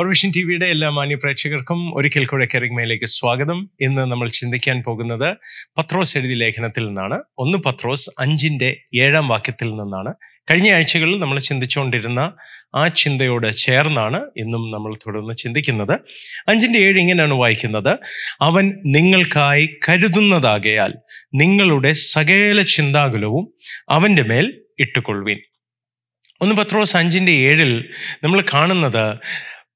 [0.00, 3.70] Powervision T വിയുടെ എല്ലാ മാന്യ പ്രേക്ഷകർക്കും ഒരിക്കൽ കൂടെ കെറിഗ്മയിലേക്ക് സ്വാഗതം.
[3.80, 5.36] ഇന്ന് നമ്മൾ ചിന്തിക്കാൻ പോകുന്നത്
[5.78, 7.20] പത്രോസ് എഴുതി ലേഖനത്തിൽ നിന്നാണ്.
[7.38, 10.14] ഒന്ന് പത്രോസ് അഞ്ചിന്റെ ഏഴാം വാക്യത്തിൽ നിന്നാണ്.
[10.50, 12.32] കഴിഞ്ഞ ആഴ്ചകളിൽ നമ്മൾ ചിന്തിച്ചുകൊണ്ടിരുന്ന
[12.74, 16.00] ആ ചിന്തയോട് ചേർന്നാണ് ഇന്നും നമ്മൾ തുടർന്ന് ചിന്തിക്കുന്നത്.
[16.48, 17.98] അഞ്ചിന്റെ ഏഴ് ഇങ്ങനെയാണ് വായിക്കുന്നത്.
[18.40, 20.94] അവൻ നിങ്ങൾക്കായി കരുതുന്നതാകയാൽ
[21.34, 23.54] നിങ്ങളുടെ സകല ചിന്താകുലവും
[23.90, 25.38] അവന്റെ മേൽ ഇട്ടുകൊള്ളുവിൻ.
[26.40, 27.88] ഒന്ന് പത്രോസ് അഞ്ചിന്റെ ഏഴിൽ
[28.24, 29.04] നമ്മൾ കാണുന്നത്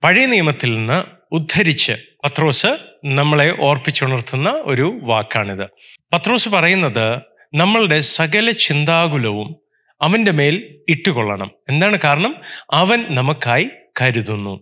[0.05, 2.67] പഴയ നിയമത്തിൽ നിന്ന് ഉദ്ധരിച്ച് പത്രോസ്
[3.05, 5.69] നമ്മളെ ഓർപ്പിച്ചുണർത്തുന്ന ഒരു വാക്കാണിത്.
[6.13, 7.19] പത്രോസ് പറയുന്നത്
[7.55, 9.57] നമ്മളുടെ സകല ചിന്താകുലവും
[10.03, 11.51] അവന്റെ മേൽ ഇട്ടുകൊള്ളണം.
[11.69, 12.35] എന്താണ് കാരണം?
[12.73, 13.69] അവൻ നമുക്കായി
[14.01, 14.61] കരുതുന്നു.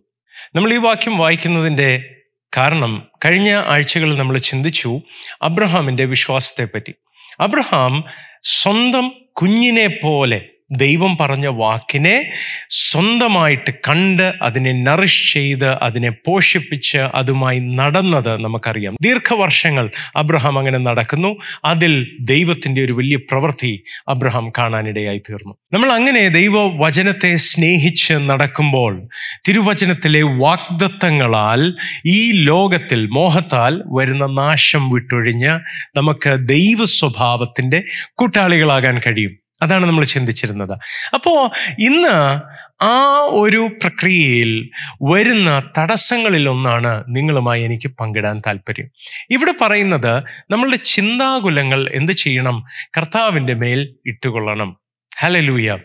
[0.55, 2.14] നമ്മൾ ഈ വാക്യം വായിക്കുന്നതിന്റെ
[2.56, 5.00] കാരണം കഴിഞ്ഞ ആഴ്ചകളിൽ നമ്മൾ ചിന്തിച്ചു
[5.42, 6.95] അബ്രഹാമിന്റെ വിശ്വാസത്തെപ്പറ്റി.
[7.41, 8.05] അബ്രഹാം
[8.42, 12.31] സ്വന്തം കുഞ്ഞിനെ പോലെ ദൈവം പറഞ്ഞ വാക്കിനെ
[12.70, 18.97] സ്വന്തമായിട്ട് കണ്ട് അതിനെ നറിഷ് ചെയ്ത് അതിനെ പോഷിപ്പിച്ച് അതുമായി നടന്നത് നമുക്കറിയാം.
[19.03, 21.37] ദീർഘവർഷങ്ങൾ അബ്രഹാം അങ്ങനെ നടക്കുന്നു.
[21.64, 25.55] അതിൽ ദൈവത്തിന്റെ ഒരു വലിയ പ്രവൃത്തി അബ്രഹാം കാണാനിടയായി തീർന്നു.
[25.73, 29.09] നമ്മൾ അങ്ങനെ ദൈവ വചനത്തെ സ്നേഹിച്ച് നടക്കുമ്പോൾ
[29.48, 31.75] തിരുവചനത്തിലെ വാഗ്ദത്തങ്ങളാൽ
[32.07, 35.61] ഈ ലോകത്തിൽ മോഹത്താൽ വരുന്ന നാശം വിട്ടൊഴിഞ്ഞ്
[35.97, 37.83] നമുക്ക് ദൈവ സ്വഭാവത്തിന്റെ
[38.14, 39.42] കൂട്ടാളികളാകാൻ കഴിയും.
[39.62, 40.78] അതാണ് നമ്മൾ ചിന്തിച്ചിരുന്നത്.
[41.14, 42.41] അപ്പോൾ ഇന്ന്
[42.84, 44.70] ആ ഒരു പ്രക്രിയയിൽ
[45.02, 48.90] വരുന്ന തടസ്സങ്ങളിലൊന്നാണ് നിങ്ങളുമായി എനിക്ക് പങ്കിടാൻ താല്പര്യം.
[49.30, 52.64] ഇവിടെ പറയുന്നത് നമ്മളുടെ ചിന്താകുലങ്ങൾ എന്ത് ചെയ്യണം?
[52.96, 54.77] കർത്താവിന്റെ മേൽ ഇട്ടുകൊള്ളണം.
[55.20, 55.78] ഹലലൂയ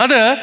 [0.00, 0.36] അത്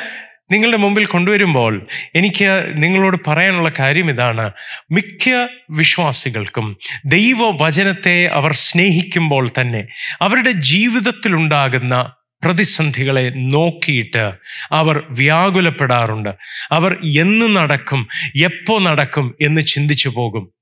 [0.51, 4.51] നിങ്ങളുടെ മുമ്പിൽ കൊണ്ടുവരുമ്പോൾ എനിക്ക് നിങ്ങളോട് പറയാനുള്ള കാര്യം ഇതാണ്.
[4.91, 9.87] മിക്ക വിശ്വാസികൾക്കും ദൈവവചനത്തെ അവർ സ്നേഹിക്കുമ്പോൾ തന്നെ
[10.21, 12.11] അവരുടെ ജീവിതത്തിലുണ്ടാകുന്ന
[12.43, 14.31] പ്രതിസന്ധികളെ നോക്കിയിട്ട്
[14.71, 16.33] അവർ വ്യാകുലപ്പെടാറുണ്ട്.
[16.71, 18.07] അവർ എന്ന് നടക്കും
[18.43, 20.53] എപ്പോൾ നടക്കും എന്ന് ചിന്തിച്ചു പോകും.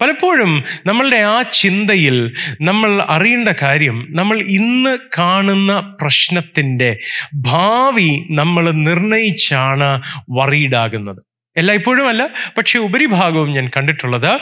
[0.00, 6.96] പലപ്പോഴും നമ്മളുടെ ആ ചിന്തയിൽ നമ്മൾ അറിയേണ്ട കാര്യം നമ്മൾ ഇന്ന് കാണുന്ന പ്രശ്നത്തിന്റെ
[7.34, 11.25] ഭാവി നമ്മൾ നിർണയിച്ചാണ് വറീഡാകുന്നത്
[11.56, 12.28] എല്ലായ്പ്പോഴും അല്ല
[12.58, 14.38] പക്ഷെ ഉപരിഭാഗവും ഞാൻ കണ്ടിട്ടുള്ളത്.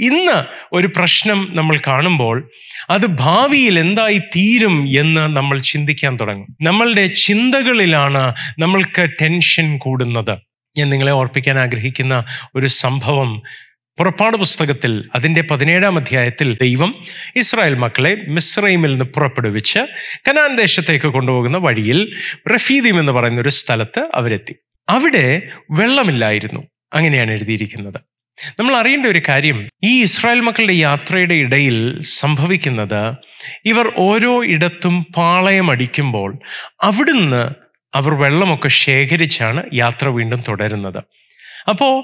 [0.00, 2.50] ഇന്ന് ഒരു പ്രശ്നം നമ്മൾ കാണുമ്പോൾ
[2.90, 6.56] അത് ഭാവിയിൽ എന്തായി തീരും എന്ന് നമ്മൾ ചിന്തിക്കാൻ തുടങ്ങും.
[6.62, 10.38] നമ്മളുടെ ചിന്തകളിലാണ് നമ്മൾക്ക് ടെൻഷൻ കൂടുന്നത്.
[10.78, 12.24] ഞാൻ നിങ്ങളെ ഓർപ്പിക്കാൻ ആഗ്രഹിക്കുന്ന
[12.54, 13.42] ഒരു സംഭവം
[13.98, 17.04] പുറപ്പാട് പുസ്തകത്തിൽ അതിന്റെ പതിനേഴാം അധ്യായത്തിൽ ദൈവം
[17.36, 19.78] ഇസ്രായേൽ മക്കളെ മിസ്രൈമിൽ നിന്ന് പുറപ്പെടുവിച്ച്
[20.28, 22.12] കനാൻ ദേശത്തേക്ക് കൊണ്ടുപോകുന്ന വഴിയിൽ
[22.54, 24.54] റഫീദീം എന്ന് പറയുന്ന ഒരു സ്ഥലത്ത് അവരെത്തി.
[24.88, 25.26] അവിടെ
[25.70, 26.60] വെള്ളമില്ലായിരുന്നു.
[26.94, 28.00] അങ്ങനെയാണ് എഴുതിയിരിക്കുന്നത്.
[28.60, 33.02] നമ്മൾ അറിയേണ്ട ഒരു കാര്യം ഈ ഇസ്രായേൽ മക്കളുടെ യാത്രയുടെ ഇടയിൽ സംഭവിക്കുന്നത്
[33.64, 36.38] ഇവർ ഓരോ ഇടത്തും പാളയമടിക്കുമ്പോൾ
[36.82, 37.42] അവിടുന്ന്
[37.94, 41.00] അവർ വെള്ളമൊക്കെ ശേഖരിച്ചാണ് യാത്ര വീണ്ടും തുടരുന്നത്.
[41.68, 41.94] അപ്പോൾ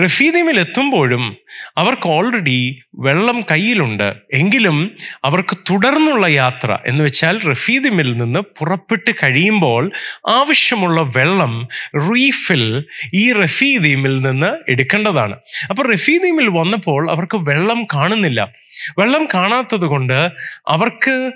[0.00, 1.36] റഫീദീമിൽ എത്തുമ്പോഴും
[1.78, 4.14] അവർക്ക് ഓൾറെഡി വെള്ളം കയ്യിലുണ്ട്.
[4.34, 9.92] എങ്കിലും അവർക്ക് തുടർന്നുള്ള യാത്ര എന്ന് വെച്ചാൽ റഫീദിമിൽ നിന്ന് പുറപ്പെട്ട് കഴിയുമ്പോൾ
[10.28, 12.84] ആവശ്യമുള്ള വെള്ളം റീഫിൽ
[13.14, 15.36] ഈ റഫീദീമിൽ നിന്ന് എടുക്കേണ്ടതാണ്.
[15.70, 18.52] അപ്പോൾ റഫീദീമിൽ വന്നപ്പോൾ അവർക്ക് വെള്ളം കാണുന്നില്ല.
[18.98, 20.28] വെള്ളം കാണാത്തത് കൊണ്ട്
[20.68, 21.30] അവർക്ക്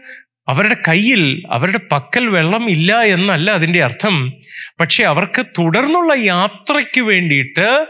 [0.49, 4.33] അവരുടെ കയ്യിൽ അവരുടെ പക്കൽ വെള്ളം ഇല്ല എന്നല്ല അതിന്റെ അർത്ഥം.
[4.81, 7.87] പക്ഷെ അവർക്ക് തുടർന്നുള്ള യാത്രയ്ക്ക് വേണ്ടിയിട്ട്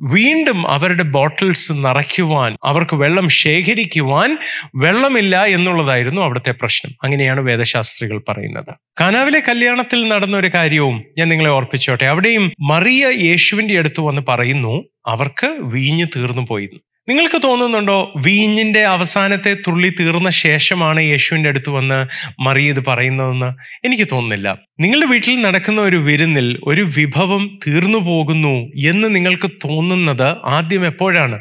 [0.00, 4.38] വീണ്ടും അവരുടെ ബോട്ടിൽസ് നിറയ്ക്കുവാൻ അവർക്ക് വെള്ളം ശേഖരിക്കുവാൻ
[4.74, 6.92] വെള്ളമില്ല എന്നുള്ളതായിരുന്നു അവിടുത്തെ പ്രശ്നം.
[7.02, 8.74] അങ്ങനെയാണ് വേദശാസ്ത്രികൾ പറയുന്നത്.
[9.00, 12.04] കാനാവിലെ കല്യാണത്തിൽ നടന്ന ഒരു കാര്യവും ഞാൻ നിങ്ങളെ ഓർപ്പിച്ചോട്ടെ.
[12.04, 16.66] അവിടെയും മറിയ യേശുവിന്റെ അടുത്ത് വന്ന് പറയുന്നു അവർക്ക് വീഞ്ഞ് തീർന്നു പോയി
[17.10, 22.06] നിങ്ങൾക്ക് തോന്നുന്നുണ്ടോ വീഞ്ഞിന്റെ അവസാനത്തെ തുള്ളി തീർന്ന ശേഷമാണ് യേശുവിന്റെ അടുത്ത് വന്ന്
[22.40, 23.46] മറിയ ഇത് പറയുന്നതെന്ന്?
[23.86, 24.58] എനിക്ക് തോന്നുന്നില്ല.
[24.80, 31.40] നിങ്ങളുടെ വീട്ടിൽ നടക്കുന്ന ഒരു വിരുന്നിൽ ഒരു വിഭവം തീർന്നു പോകുന്നു എന്ന് നിങ്ങൾക്ക് തോന്നുന്നത് ആദ്യം എപ്പോഴാണ്?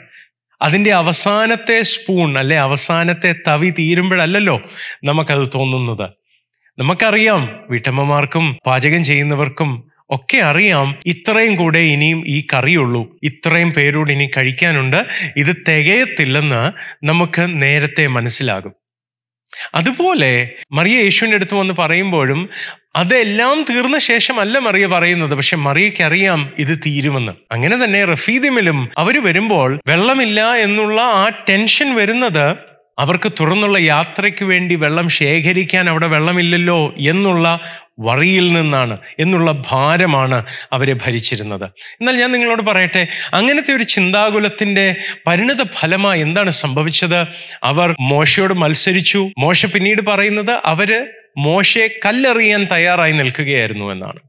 [0.62, 4.62] അതിന്റെ അവസാനത്തെ സ്പൂൺ അല്ലെ അവസാനത്തെ തവി തീരുമ്പോഴല്ലോ
[5.04, 6.10] നമുക്കത് തോന്നുന്നത്.
[6.80, 11.00] നമുക്കറിയാം വീട്ടമ്മമാർക്കും പാചകം ചെയ്യുന്നവർക്കും ഒക്കെ അറിയാം.
[11.06, 13.18] ഇത്രയും കൂടെ ഇനിയും ഈ കറിയുള്ളൂ.
[13.24, 15.06] ഇത്രയും പേരോട് ഇനി കഴിക്കാനുണ്ട്.
[15.38, 16.72] ഇത് തികയത്തില്ലെന്ന്
[17.06, 18.74] നമുക്ക് നേരത്തെ മനസ്സിലാകും.
[19.76, 22.50] അതുപോലെ മറിയ യേശുവിന്റെ അടുത്ത് വന്ന് പറയുമ്പോഴും
[22.96, 25.36] അതെല്ലാം തീർന്ന ശേഷമല്ല മറിയ പറയുന്നത്.
[25.36, 27.32] പക്ഷെ മറിയയ്ക്ക് അറിയാം ഇത് തീരുമെന്ന്.
[27.52, 32.69] അങ്ങനെ തന്നെ റഫീദിമിലും അവർ വരുമ്പോൾ വെള്ളമില്ല എന്നുള്ള ആ ടെൻഷൻ വരുന്നത്
[33.00, 37.60] അവർക്ക് തുറന്നുള്ള യാത്രയ്ക്ക് വേണ്ടി വെള്ളം ശേഖരിക്കാൻ അവിടെ വെള്ളമില്ലല്ലോ എന്നുള്ള
[38.00, 41.66] വറിയിൽ നിന്നാണ് എന്നുള്ള ഭാരമാണ് അവരെ ഭരിച്ചിരുന്നത്.
[41.66, 44.96] എന്നാൽ ഞാൻ നിങ്ങളോട് പറയട്ടെ അങ്ങനത്തെ ഒരു ചിന്താകുലത്തിന്റെ
[45.28, 47.28] പരിണിത ഫലമായി എന്താണ് സംഭവിച്ചത്?
[47.64, 49.30] അവർ മോശയോട് മത്സരിച്ചു.
[49.38, 51.08] മോശ പിന്നീട് പറയുന്നത് അവർ
[51.38, 54.20] മോശയെ കല്ലെറിയാൻ തയ്യാറായി നിൽക്കുകയായിരുന്നു എന്നാണ്.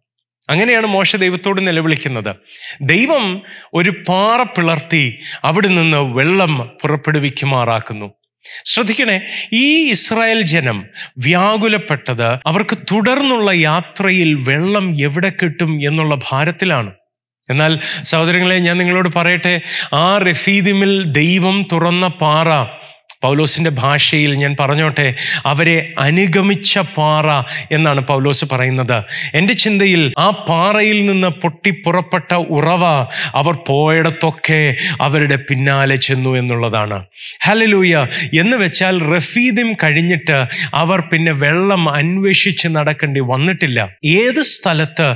[0.51, 2.37] അങ്ങനെയാണ് മോശ ദൈവത്തോട് നിലവിളിക്കുന്നത്.
[2.83, 3.43] ദൈവം
[3.75, 8.20] ഒരു പാറ പിളർത്തി അവിടെ നിന്ന് വെള്ളം പുറപ്പെടുവിക്കുമാറാക്കുന്നു.
[8.65, 9.21] ശ്രദ്ധിക്കണേ
[9.53, 10.87] ഈ ഇസ്രായേൽ ജനം
[11.19, 16.93] വ്യാകുലപ്പെട്ടത് അവർക്ക് തുടർന്നുള്ള യാത്രയിൽ വെള്ളം എവിടെ കിട്ടും എന്നുള്ള ഭാരത്തിലാണ്.
[17.51, 19.61] എന്നാൽ സഹോദരങ്ങളെ ഞാൻ നിങ്ങളോട് പറയട്ടെ
[19.93, 22.49] ആ റഫീദിമിൽ ദൈവം തുറന്ന പാറ
[23.23, 25.15] പൗലോസിന്റെ ഭാഷയിൽ ഞാൻ പറഞ്ഞോട്ടെ
[25.47, 27.29] അവരെ അനുഗമിച്ച പാറ
[27.73, 28.97] എന്നാണ് പൗലോസ് പറയുന്നത്.
[29.35, 32.85] എന്റെ ചിന്തയിൽ ആ പാറയിൽ നിന്ന് പൊട്ടി പുറപ്പെട്ട ഉറവ
[33.35, 34.61] അവർ പോയിടത്തൊക്കെ
[35.01, 36.99] അവരുടെ പിന്നാലെ ചെന്നു എന്നുള്ളതാണ്.
[37.47, 40.39] ഹലലൂയ എന്ന് വെച്ചാൽ റഫീദിം കഴിഞ്ഞിട്ട്
[40.75, 43.81] അവർ പിന്നെ വെള്ളം അന്വേഷിച്ച് നടക്കേണ്ടി വന്നിട്ടില്ല.
[44.05, 45.09] ഏത് സ്ഥലത്ത്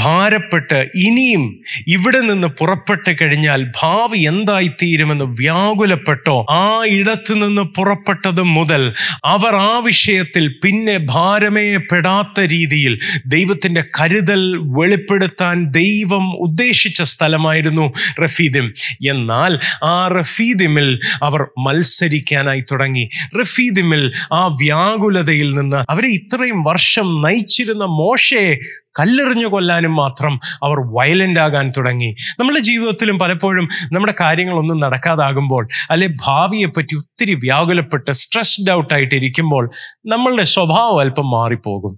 [0.00, 1.44] ഭാരപ്പെട്ട് ഇനിയും
[1.86, 6.64] ഇവിടെ നിന്ന് പുറപ്പെട്ട് കഴിഞ്ഞാൽ ഭാവി എന്തായിത്തീരുമെന്ന് വ്യാകുലപ്പെട്ടോ ആ
[6.98, 8.94] ഇടത്ത് പുറപ്പെട്ടത് മുതൽ
[9.24, 17.92] അവർ ആ വിഷയത്തിൽ പിന്നെ ഭാരമേ പെടാത്ത രീതിയിൽ ദൈവത്തിന്റെ കരുതൽ വെളിപ്പെടുത്താൻ ദൈവം ഉദ്ദേശിച്ച സ്ഥലമായിരുന്നു
[18.24, 18.74] റഫീദിം.
[19.08, 23.10] എന്നാൽ ആ റഫീദിമിൽ അവർ മത്സരിക്കാനായി തുടങ്ങി.
[23.40, 28.58] റഫീദിമിൽ ആ വ്യാകുലതയിൽ നിന്ന് അവരെ ഇത്രയും വർഷം നയിച്ചിരുന്ന മോശയെ
[28.98, 32.10] കല്ലെറിഞ്ഞു കൊല്ലാനും മാത്രം അവർ വയലന്റ് ആകാൻ തുടങ്ങി.
[32.40, 39.70] നമ്മുടെ ജീവിതത്തിലും പലപ്പോഴും നമ്മുടെ കാര്യങ്ങളൊന്നും നടക്കാതാകുമ്പോൾ അല്ലെ ഭാവിയെപ്പറ്റി ഒത്തിരി വ്യാകുലപ്പെട്ട് സ്ട്രെസ്ഡ് ഔട്ടായിട്ടിരിക്കുമ്പോൾ
[40.06, 41.94] നമ്മളുടെ സ്വഭാവം അല്പം മാറിപ്പോകും.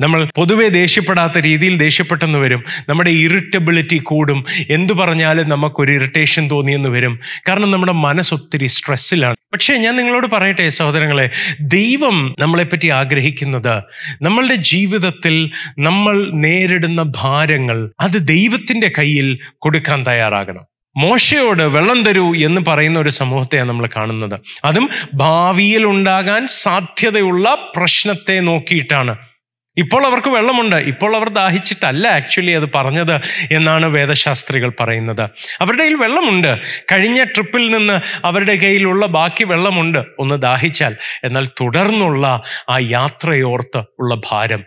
[0.00, 2.64] നമ്മൾ പൊതുവെ ദേഷ്യപ്പെടാത്ത രീതിയിൽ ദേഷ്യപ്പെട്ടെന്ന് വരും.
[2.88, 4.44] നമ്മുടെ ഇറിറ്റബിലിറ്റി കൂടും.
[4.70, 7.20] എന്തു പറഞ്ഞാലും നമുക്കൊരു ഇറിറ്റേഷൻ തോന്നിയെന്ന് വരും.
[7.48, 11.30] കാരണം നമ്മുടെ മനസ്സൊത്തിരി സ്ട്രെസ്സിലാണ് പക്ഷേ ഞാൻ നിങ്ങളോട് പറയട്ടെ സഹോദരങ്ങളെ
[11.60, 13.82] ദൈവം നമ്മളെപ്പറ്റി ആഗ്രഹിക്കുന്നത്
[14.22, 20.64] നമ്മളുടെ ജീവിതത്തിൽ നമ്മൾ നേരിടുന്ന ഭാരങ്ങൾ അത് ദൈവത്തിന്റെ കയ്യിൽ കൊടുക്കാൻ തയ്യാറാകണം.
[20.96, 24.40] മോശയോട് വെള്ളം തരൂ എന്ന് പറയുന്ന ഒരു സമൂഹത്തെയാണ് നമ്മൾ കാണുന്നത്.
[24.64, 29.16] അതും ഭാവിയിൽ ഉണ്ടാകാൻ സാധ്യതയുള്ള പ്രശ്നത്തെ നോക്കിയിട്ടാണ്.
[29.76, 30.76] ഇപ്പോൾ അവർക്ക് വെള്ളമുണ്ട്.
[30.76, 35.22] ഇപ്പോൾ അവർ ദാഹിച്ചിട്ടല്ല ആക്ച്വലി അത് പറഞ്ഞത് എന്നാണ് വേദശാസ്ത്രികൾ പറയുന്നത്.
[35.60, 36.58] അവരുടെ കയ്യിൽ വെള്ളമുണ്ട്.
[36.92, 39.98] കഴിഞ്ഞ ട്രിപ്പിൽ നിന്ന് അവരുടെ കയ്യിലുള്ള ബാക്കി വെള്ളമുണ്ട്.
[40.18, 40.96] ഒന്ന് ദാഹിച്ചാൽ.
[41.24, 44.64] എന്നാൽ തുടർന്നുള്ള ആ യാത്രയോർത്ത് ഉള്ള ഭാരം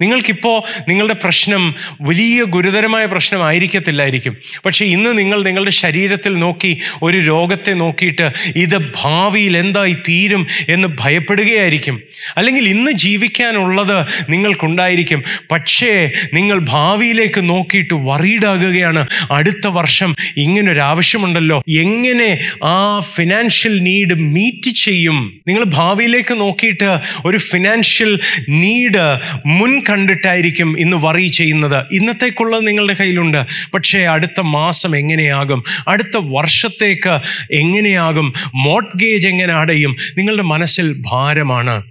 [0.00, 4.36] നിങ്ങൾക്കിപ്പോൾ നിങ്ങളുടെ പ്രശ്നം വലിയ ഗുരുതരമായ പ്രശ്നമായിരിക്കത്തില്ലായിരിക്കും.
[4.64, 12.02] പക്ഷേ ഇന്ന് നിങ്ങൾ നിങ്ങളുടെ ശരീരത്തിൽ നോക്കി ഒരു രോഗത്തെ നോക്കിയിട്ട് ഇത് ഭാവിയിൽ എന്തായി തീരും എന്ന് ഭയപ്പെടുകയായിരിക്കും.
[12.36, 15.22] അല്ലെങ്കിൽ ഇന്ന് ജീവിക്കാനുള്ളത് നിങ്ങൾക്കുണ്ടായിരിക്കും.
[15.50, 25.40] പക്ഷേ നിങ്ങൾ ഭാവിയിലേക്ക് നോക്കിയിട്ട് വറീഡാകുകയാണ് അടുത്ത വർഷം ഇങ്ങനൊരു ആവശ്യമുണ്ടല്ലോ എങ്ങനെ ആ ഫിനാൻഷ്യൽ നീഡ് മീറ്റ് ചെയ്യും?
[25.48, 31.84] നിങ്ങൾ ഭാവിയിലേക്ക് നോക്കിയിട്ട് ഒരു ഫിനാൻഷ്യൽ നീഡ് മുൻ കണ്ടിട്ടായിരിക്കും ഇന്ന് വറി ചെയ്യുന്നത്.
[31.92, 33.44] ഇന്നത്തേക്കുള്ളത് നിങ്ങളുടെ കയ്യിലുണ്ട്.
[33.74, 35.64] പക്ഷേ അടുത്ത മാസം എങ്ങനെയാകും?
[35.88, 37.20] അടുത്ത വർഷത്തേക്ക്
[37.50, 38.32] എങ്ങനെയാകും?
[38.54, 39.96] മോട്ട്ഗേജ് എങ്ങനെ അടയും?
[40.18, 41.82] നിങ്ങളുടെ മനസ്സിൽ ഭാരമാണ്.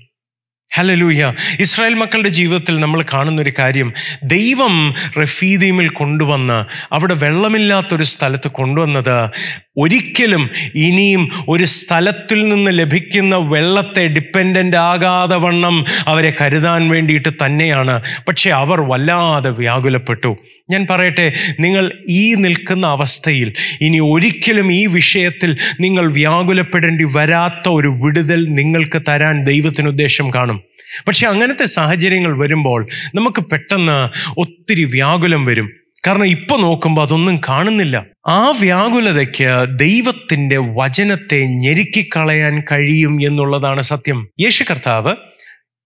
[0.73, 9.29] ഹലലൂയ ഇസ്രായേൽ മക്കളുടെ ജീവിതത്തിൽ നമ്മൾ കാണുന്ന ഒരു കാര്യം ദൈവം റഫീദീമിൽ കൊണ്ടുവന്ന് അവിടെ വെള്ളമില്ലാത്തൊരു സ്ഥലത്ത് കൊണ്ടുവന്നത്
[9.77, 18.01] ഒരിക്കലും ഇനിയും ഒരു സ്ഥലത്തിൽ നിന്ന് ലഭിക്കുന്ന വെള്ളത്തെ ഡിപ്പെൻഡന്റ് ആകാതെ വണ്ണം അവരെ കരുതാൻ വേണ്ടിയിട്ട് തന്നെയാണ്.
[18.27, 20.38] പക്ഷേ അവർ വല്ലാതെ വ്യാകുലപ്പെട്ടു.
[20.71, 28.45] ഞാൻ പറയട്ടെ നിങ്ങൾ ഈ നിൽക്കുന്ന അവസ്ഥയിൽ ഇനി ഒരിക്കലും ഈ വിഷയത്തിൽ നിങ്ങൾ വ്യാകുലപ്പെടേണ്ടി വരാത്ത ഒരു വിടുതൽ
[28.50, 30.62] നിങ്ങൾക്ക് തരാൻ ദൈവത്തിന് ഉദ്ദേശം കാണും.
[31.07, 33.98] പക്ഷെ അങ്ങനത്തെ സാഹചര്യങ്ങൾ വരുമ്പോൾ നമുക്ക് പെട്ടെന്ന്
[34.38, 35.69] ഒത്തിരി വ്യാകുലം വരും.
[36.07, 38.05] കാരണം ഇപ്പൊ നോക്കുമ്പോൾ അതൊന്നും കാണുന്നില്ല.
[38.27, 44.27] ആ വ്യാകുലതയ്ക്ക് ദൈവത്തിന്റെ വചനത്തെ ഞെരുക്കിക്കളയാൻ കഴിയും എന്നുള്ളതാണ് സത്യം.
[44.41, 45.15] യേശു കർത്താവ്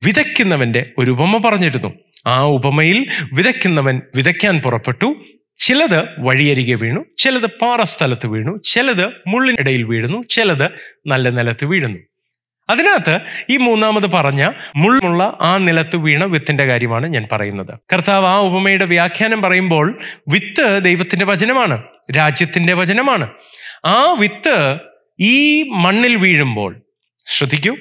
[0.05, 1.93] വിതയ്ക്കുന്നവന്റെ ഒരു ഉപമ പറഞ്ഞിരുന്നു.
[2.27, 5.15] ആ ഉപമയിൽ വിതയ്ക്കുന്നവൻ വിതയ്ക്കാൻ പുറപ്പെട്ടു.
[5.57, 10.69] ചിലത് വഴിയരികെ വീണു ചിലത് പാറസ്ഥലത്ത് വീണു ചിലത് മുള്ളിനിടയിൽ വീഴുന്നു ചിലത്
[11.07, 11.99] നല്ല നിലത്ത് വീഴുന്നു.
[12.69, 13.19] അതിനകത്ത്
[13.49, 17.79] ഈ മൂന്നാമത് പറഞ്ഞ മുള്ളുള്ള ആ നിലത്ത് വീണ വിത്തിന്റെ കാര്യമാണ് ഞാൻ പറയുന്നത്.
[17.93, 21.83] കർത്താവ് ആ ഉപമയുടെ വ്യാഖ്യാനം പറയുമ്പോൾ വിത്ത് ദൈവത്തിന്റെ വചനമാണ്
[22.15, 23.29] രാജ്യത്തിന്റെ വചനമാണ്.
[23.85, 24.77] ആ വിത്ത്
[25.19, 26.81] ഈ മണ്ണിൽ വീഴുമ്പോൾ
[27.25, 27.77] ശ്രദ്ധിക്കൂ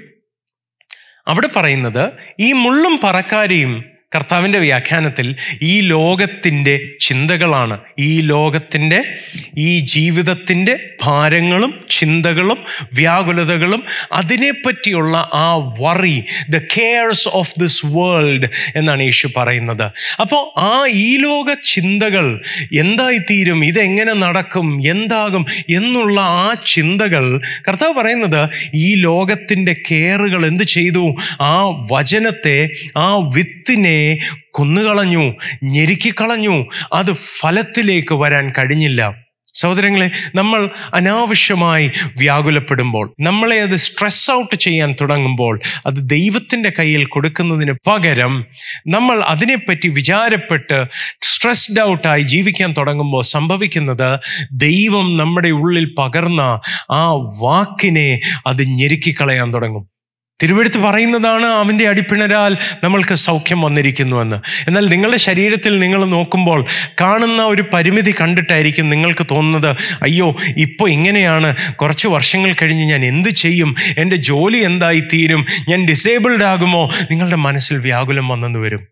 [1.28, 2.04] അവിടെ പറയുന്നത്
[2.40, 7.78] ഈ മുള്ളും പറക്കാരിയും കർത്താവിന്റെ വ്യാഖ്യാനത്തിൽ ഈ ലോകത്തിന്റെ ചിന്തകളാണ്.
[7.98, 9.04] ഈ ലോകത്തിന്റെ
[9.58, 12.58] ഈ ജീവിതത്തിന്റെ ഭാരങ്ങളും ചിന്തകളും
[12.92, 19.82] വ്യാകുലതകളും അതിനെപ്പറ്റിയുള്ള ആ worry the cares of this world എന്നാണ് യേശു പറയുന്നത്.
[20.20, 22.42] അപ്പോൾ ആ ഈ ലോക ചിന്തകൾ
[22.72, 23.64] എന്തായിത്തീരും?
[23.64, 24.82] ഇതെങ്ങനെ നടക്കും?
[24.90, 25.46] എന്താകും?
[25.76, 31.14] എന്നുള്ള ആ ചിന്തകൾ കർത്താവ് പറയുന്നത് ഈ ലോകത്തിന്റെ കെയറുകൾ എന്ത് ചെയ്തു?
[31.40, 32.68] ആ വചനത്തെ
[32.98, 34.03] ആ വിത്തിനെ
[34.50, 35.34] കൊന്നുകളഞ്ഞു
[35.64, 39.24] ഞെരുക്കിക്കളഞ്ഞു അത് ഫലത്തിലേക്ക് വരാൻ കഴിഞ്ഞില്ല.
[39.54, 48.46] സഹോദരങ്ങളെ നമ്മൾ അനാവശ്യമായി വ്യാകുലപ്പെടുമ്പോൾ നമ്മളെ അത് സ്ട്രെസ് ഔട്ട് ചെയ്യാൻ തുടങ്ങുമ്പോൾ അത് ദൈവത്തിന്റെ കയ്യിൽ കൊടുക്കുന്നതിന് പകരം
[48.88, 50.84] നമ്മൾ അതിനെപ്പറ്റി വിചാരപ്പെട്ട്
[51.22, 54.20] സ്ട്രെസ്ഡ് ഔട്ടായി ജീവിക്കാൻ തുടങ്ങുമ്പോൾ സംഭവിക്കുന്നത്
[54.52, 59.93] ദൈവം നമ്മുടെ ഉള്ളിൽ പകർന്ന ആ വാക്കിനെ അത് ഞെരുക്കിക്കളയാൻ തുടങ്ങും.
[60.42, 64.36] തിരുവെടുത്ത് പറയുന്നതാണ് അവന്റെ അടിപ്പിണരാൽ നമ്മൾക്ക് സൗഖ്യം വന്നിരിക്കുന്നുവെന്ന്.
[64.66, 66.66] എന്നാൽ നിങ്ങളുടെ ശരീരത്തിൽ നിങ്ങൾ നോക്കുമ്പോൾ
[67.00, 71.56] കാണുന്ന ഒരു പരിമിതി കണ്ടിട്ടായിരിക്കും നിങ്ങൾക്ക് തോന്നുന്നത് അയ്യോ ഇപ്പോൾ ഇങ്ങനെയാണ്.
[71.72, 73.74] കുറച്ച് വർഷങ്ങൾ കഴിഞ്ഞ് ഞാൻ എന്ത് ചെയ്യും?
[73.98, 76.90] എന്റെ ജോലി എന്തായി തീരും ഞാൻ ഡിസേബിൾഡ് ആകുമോ?
[77.10, 78.86] നിങ്ങളുടെ മനസ്സിൽ വ്യാകുലം വന്നെന്ന് വരും.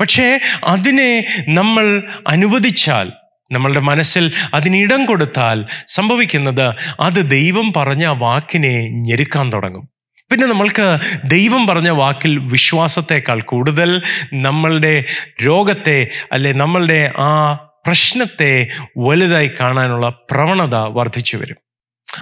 [0.00, 3.12] പക്ഷേ അതിനെ നമ്മൾ അനുവദിച്ചാൽ
[3.52, 9.93] നമ്മളുടെ മനസ്സിൽ അതിനിടം കൊടുത്താൽ സംഭവിക്കുന്നത് അത് ദൈവം പറഞ്ഞ വാക്കിനെ ഞെരുക്കാൻ തുടങ്ങും.
[10.30, 14.02] പിന്നെ നമ്മൾക്ക് ദൈവം പറഞ്ഞ വാക്കിൽ വിശ്വാസത്തെക്കാൾ കൂടുതൽ
[14.34, 15.04] നമ്മളുടെ
[15.46, 17.52] രോഗത്തെ അല്ലെ നമ്മളുടെ ആ
[17.86, 21.56] പ്രശ്നത്തെ വലുതായി കാണാനുള്ള പ്രവണത വർദ്ധിച്ചു വരും.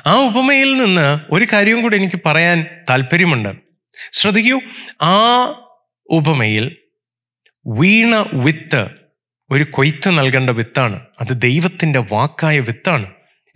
[0.07, 3.49] ആ ഉപമയിൽ നിന്ന് ഒരു കാര്യം കൂടി എനിക്ക് പറയാൻ താല്പര്യമുണ്ട്.
[4.13, 4.61] ശ്രദ്ധിക്കൂ
[5.03, 5.17] ആ
[6.11, 6.77] ഉപമയിൽ
[7.67, 8.87] വീണ വിത്ത്
[9.51, 11.01] ഒരു കൊയ്ത്ത് നൽകേണ്ട വിത്താണ്.
[11.21, 13.07] അത് ദൈവത്തിന്റെ വാക്കായ വിത്താണ്.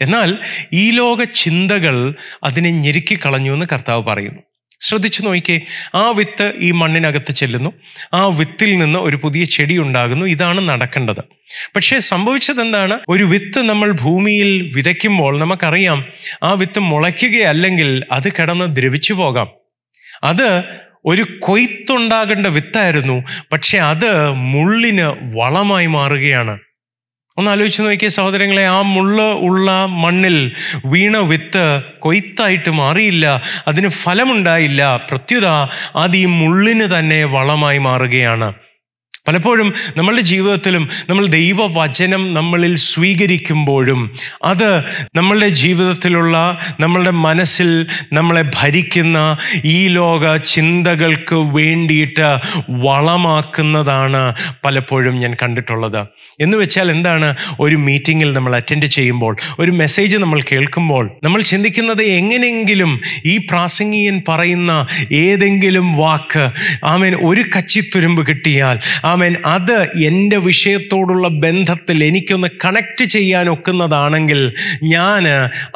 [0.00, 0.38] എന്നാൽ
[0.72, 4.42] ഈ ലോക ചിന്തകൾ അതിനെ ഞെരുക്കിക്കളഞ്ഞു എന്ന് കർത്താവ് പറയുന്നു.
[4.80, 5.60] ശ്രദ്ധിച്ചു നോക്കിക്കേ
[5.94, 7.72] ആ വിത്ത് ഈ മണ്ണിനകത്ത് ചെല്ലുന്നു.
[8.14, 10.26] ആ വിത്തിൽ നിന്ന് ഒരു പുതിയ ചെടി ഉണ്ടാകുന്നു.
[10.26, 11.20] ഇതാണ് നടക്കേണ്ടത്.
[11.76, 16.04] പക്ഷേ സംഭവിച്ചത് എന്താണ് ഒരു വിത്ത് നമ്മൾ ഭൂമിയിൽ വിതയ്ക്കുമ്പോൾ നമുക്കറിയാം
[16.42, 19.48] ആ വിത്ത് മുളയ്ക്കുകയല്ലെങ്കിൽ അത് കിടന്ന് ദ്രവിച്ചു പോകാം.
[20.24, 20.62] അത്
[21.04, 23.24] ഒരു കൊയ്ത്തുണ്ടാകേണ്ട വിത്തായിരുന്നു.
[23.52, 26.58] പക്ഷെ അത് മുള്ളിന് വളമായി മാറുകയാണ്.
[27.38, 30.36] ഒന്ന് ആലോചിച്ച് നോക്കിയ സഹോദരങ്ങളെ ആ മുള്ള ഉള്ള മണ്ണിൽ
[30.84, 31.64] വീണ വിത്ത്
[31.98, 34.82] കൊയ്ത്തായിട്ട് മാറിയില്ല അതിന് ഫലമുണ്ടായില്ല.
[35.10, 35.46] പ്രത്യുത
[35.96, 38.48] അത് ഈ മുള്ളിന് തന്നെ വളമായി മാറുകയാണ്.
[39.28, 44.12] പലപ്പോഴും നമ്മളുടെ ജീവിതത്തിലും നമ്മൾ ദൈവവചനം നമ്മളിൽ സ്വീകരിക്കുമ്പോഴും
[44.44, 44.80] അത്
[45.14, 52.28] നമ്മളുടെ ജീവിതത്തിലുള്ള നമ്മളുടെ മനസ്സിൽ നമ്മളെ ഭരിക്കുന്ന ഈ ലോക ചിന്തകൾക്ക് വേണ്ടിയിട്ട്
[52.70, 56.06] വളമാക്കുന്നതാണ് പലപ്പോഴും ഞാൻ കണ്ടിട്ടുള്ളത്.
[56.40, 57.34] എന്ന് വെച്ചാൽ എന്താണ്?
[57.60, 64.86] ഒരു മീറ്റിങ്ങിൽ നമ്മൾ അറ്റൻഡ് ചെയ്യുമ്പോൾ ഒരു മെസ്സേജ് നമ്മൾ കേൾക്കുമ്പോൾ നമ്മൾ ചിന്തിക്കുന്നത് എങ്ങനെയെങ്കിലും ഈ പ്രാസംഗികൻ പറയുന്ന
[65.12, 66.50] ഏതെങ്കിലും വാക്ക്
[66.84, 68.78] ആമേൻ ഒരു കച്ചിത്തുരുമ്പ് കിട്ടിയാൽ
[69.16, 69.36] ആമേൻ.
[69.46, 75.24] അത് എന്റെ വിഷയത്തോടുള്ള ബന്ധത്തിൽ എനിക്കൊന്ന് കണക്റ്റ് ചെയ്യാൻ ഒക്കുന്നതാണെങ്കിൽ ഞാൻ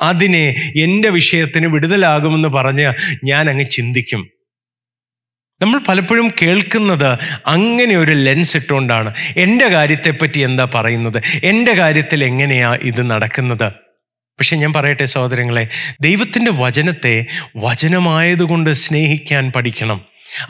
[0.03, 0.45] അതിനെ
[0.77, 2.93] എന്റെ വിഷയത്തിന് വിടുതലാകുമെന്ന് പറഞ്ഞ്
[3.25, 4.29] ഞാൻ അങ്ങ് ചിന്തിക്കും.
[5.63, 11.23] നമ്മൾ പലപ്പോഴും കേൾക്കുന്നത് അങ്ങനെ ഒരു ലെൻസ് ഇട്ടുകൊണ്ടാണ് എന്റെ കാര്യത്തെപ്പറ്റി എന്താ പറയുന്നത്?
[11.45, 13.73] എന്റെ കാര്യത്തിൽ എങ്ങനെയാ ഇത് നടക്കുന്നത്?
[14.39, 15.69] പക്ഷെ ഞാൻ പറയട്ടെ സഹോദരങ്ങളെ
[16.01, 20.01] ദൈവത്തിന്റെ വചനത്തെ വചനമായതുകൊണ്ട് സ്നേഹിക്കാൻ പഠിക്കണം.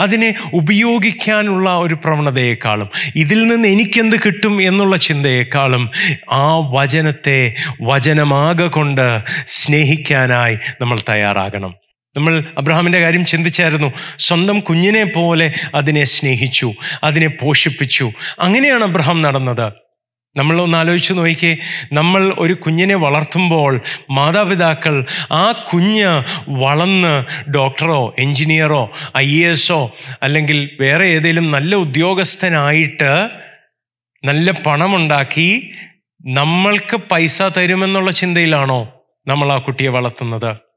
[0.01, 5.91] അതിനെ ഉപയോഗിക്കാനുള്ള ഒരു പ്രവണതയെക്കാളും ഇതിൽ നിന്ന് എനിക്കെന്ത് കിട്ടും എന്നുള്ള ചിന്തയെക്കാളും
[6.33, 11.75] ആ വചനത്തെ വചനമാകെ കൊണ്ട് സ്നേഹിക്കാനായി നമ്മൾ തയ്യാറാകണം.
[12.17, 13.93] നമ്മൾ അബ്രഹാമിന്റെ കാര്യം ചിന്തിച്ചായിരുന്നു.
[14.19, 16.73] സ്വന്തം കുഞ്ഞിനെ പോലെ അതിനെ സ്നേഹിച്ചു
[17.05, 18.13] അതിനെ പോഷിപ്പിച്ചു.
[18.41, 19.73] അങ്ങനെയാണ് അബ്രഹാം നടന്നത്.
[20.37, 21.57] നമ്മൾ ഒന്ന് ആലോചിച്ച് നോക്കിക്കേ.
[21.93, 26.11] നമ്മൾ ഒരു കുഞ്ഞിനെ വളർത്തുമ്പോൾ മാതാപിതാക്കൾ ആ കുഞ്ഞ്
[26.49, 29.91] വളർന്ന് ഡോക്ടറോ എൻജിനീയറോ ഐ എ എസോ
[30.23, 33.29] അല്ലെങ്കിൽ വേറെ ഏതെങ്കിലും നല്ല ഉദ്യോഗസ്ഥനായിട്ട്
[34.25, 35.71] നല്ല പണമുണ്ടാക്കി
[36.27, 38.81] നമ്മൾക്ക് പൈസ തരുമെന്നുള്ള ചിന്തയിലാണോ
[39.27, 40.70] നമ്മൾ ആ കുട്ടിയെ വളർത്തുന്നത്?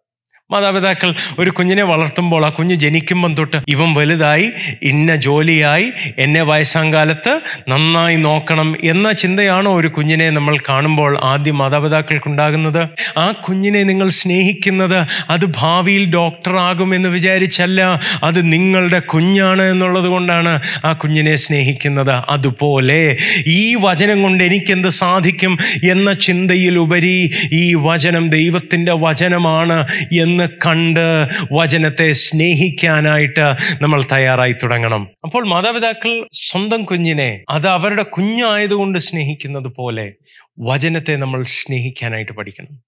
[0.54, 4.48] മാതാപിതാക്കൾ ഒരു കുഞ്ഞിനെ വളർത്തുമ്പോൾ ആ കുഞ്ഞ് ജനിക്കുമ്പം തൊട്ട് ഇവൻ വലുതായി
[4.84, 5.88] ഇന്ന ജോലിയായി
[6.20, 7.34] എന്നെ വയസ്സാങ്കാലത്ത്
[7.70, 12.82] നന്നായി നോക്കണം എന്ന ചിന്തയാണോ ഒരു കുഞ്ഞിനെ നമ്മൾ കാണുമ്പോൾ ആദ്യം മാതാപിതാക്കൾക്കുണ്ടാകുന്നത്?
[13.18, 17.82] ആ കുഞ്ഞിനെ നിങ്ങൾ സ്നേഹിക്കുന്നത് അത് ഭാവിയിൽ ഡോക്ടറാകുമെന്ന് വിചാരിച്ചല്ല
[18.24, 20.54] അത് നിങ്ങളുടെ കുഞ്ഞാണ് എന്നുള്ളത് കൊണ്ടാണ്
[20.86, 22.14] ആ കുഞ്ഞിനെ സ്നേഹിക്കുന്നത്.
[22.30, 23.02] അതുപോലെ
[23.48, 25.54] ഈ വചനം കൊണ്ട് എനിക്കെന്ത് സാധിക്കും
[25.92, 27.18] എന്ന ചിന്തയിലുപരി
[27.54, 29.78] ഈ വചനം ദൈവത്തിന്റെ വചനമാണ്
[30.22, 35.08] എന്ന് കണ്ട് വചനത്തെ സ്നേഹിക്കാനായിട്ട് നമ്മൾ തയ്യാറായി തുടങ്ങണം.
[35.24, 40.14] അപ്പോൾ മാതാപിതാക്കൾ സ്വന്തം കുഞ്ഞിനെ അത് അവരുടെ കുഞ്ഞായതുകൊണ്ട് സ്നേഹിക്കുന്നത് പോലെ
[40.60, 42.84] വചനത്തെ നമ്മൾ സ്നേഹിക്കാനായിട്ട് പഠിക്കണം.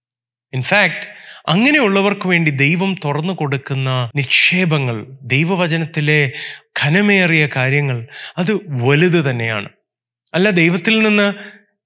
[0.54, 1.08] ഇൻഫാക്ട്
[1.48, 6.32] അങ്ങനെയുള്ളവർക്ക് വേണ്ടി ദൈവം തുറന്നു കൊടുക്കുന്ന നിക്ഷേപങ്ങൾ ദൈവവചനത്തിലെ
[6.84, 8.08] ഘനമേറിയ കാര്യങ്ങൾ
[8.38, 9.70] അത് വലുത് തന്നെയാണ്.
[10.34, 11.34] അല്ല ദൈവത്തിൽ നിന്ന്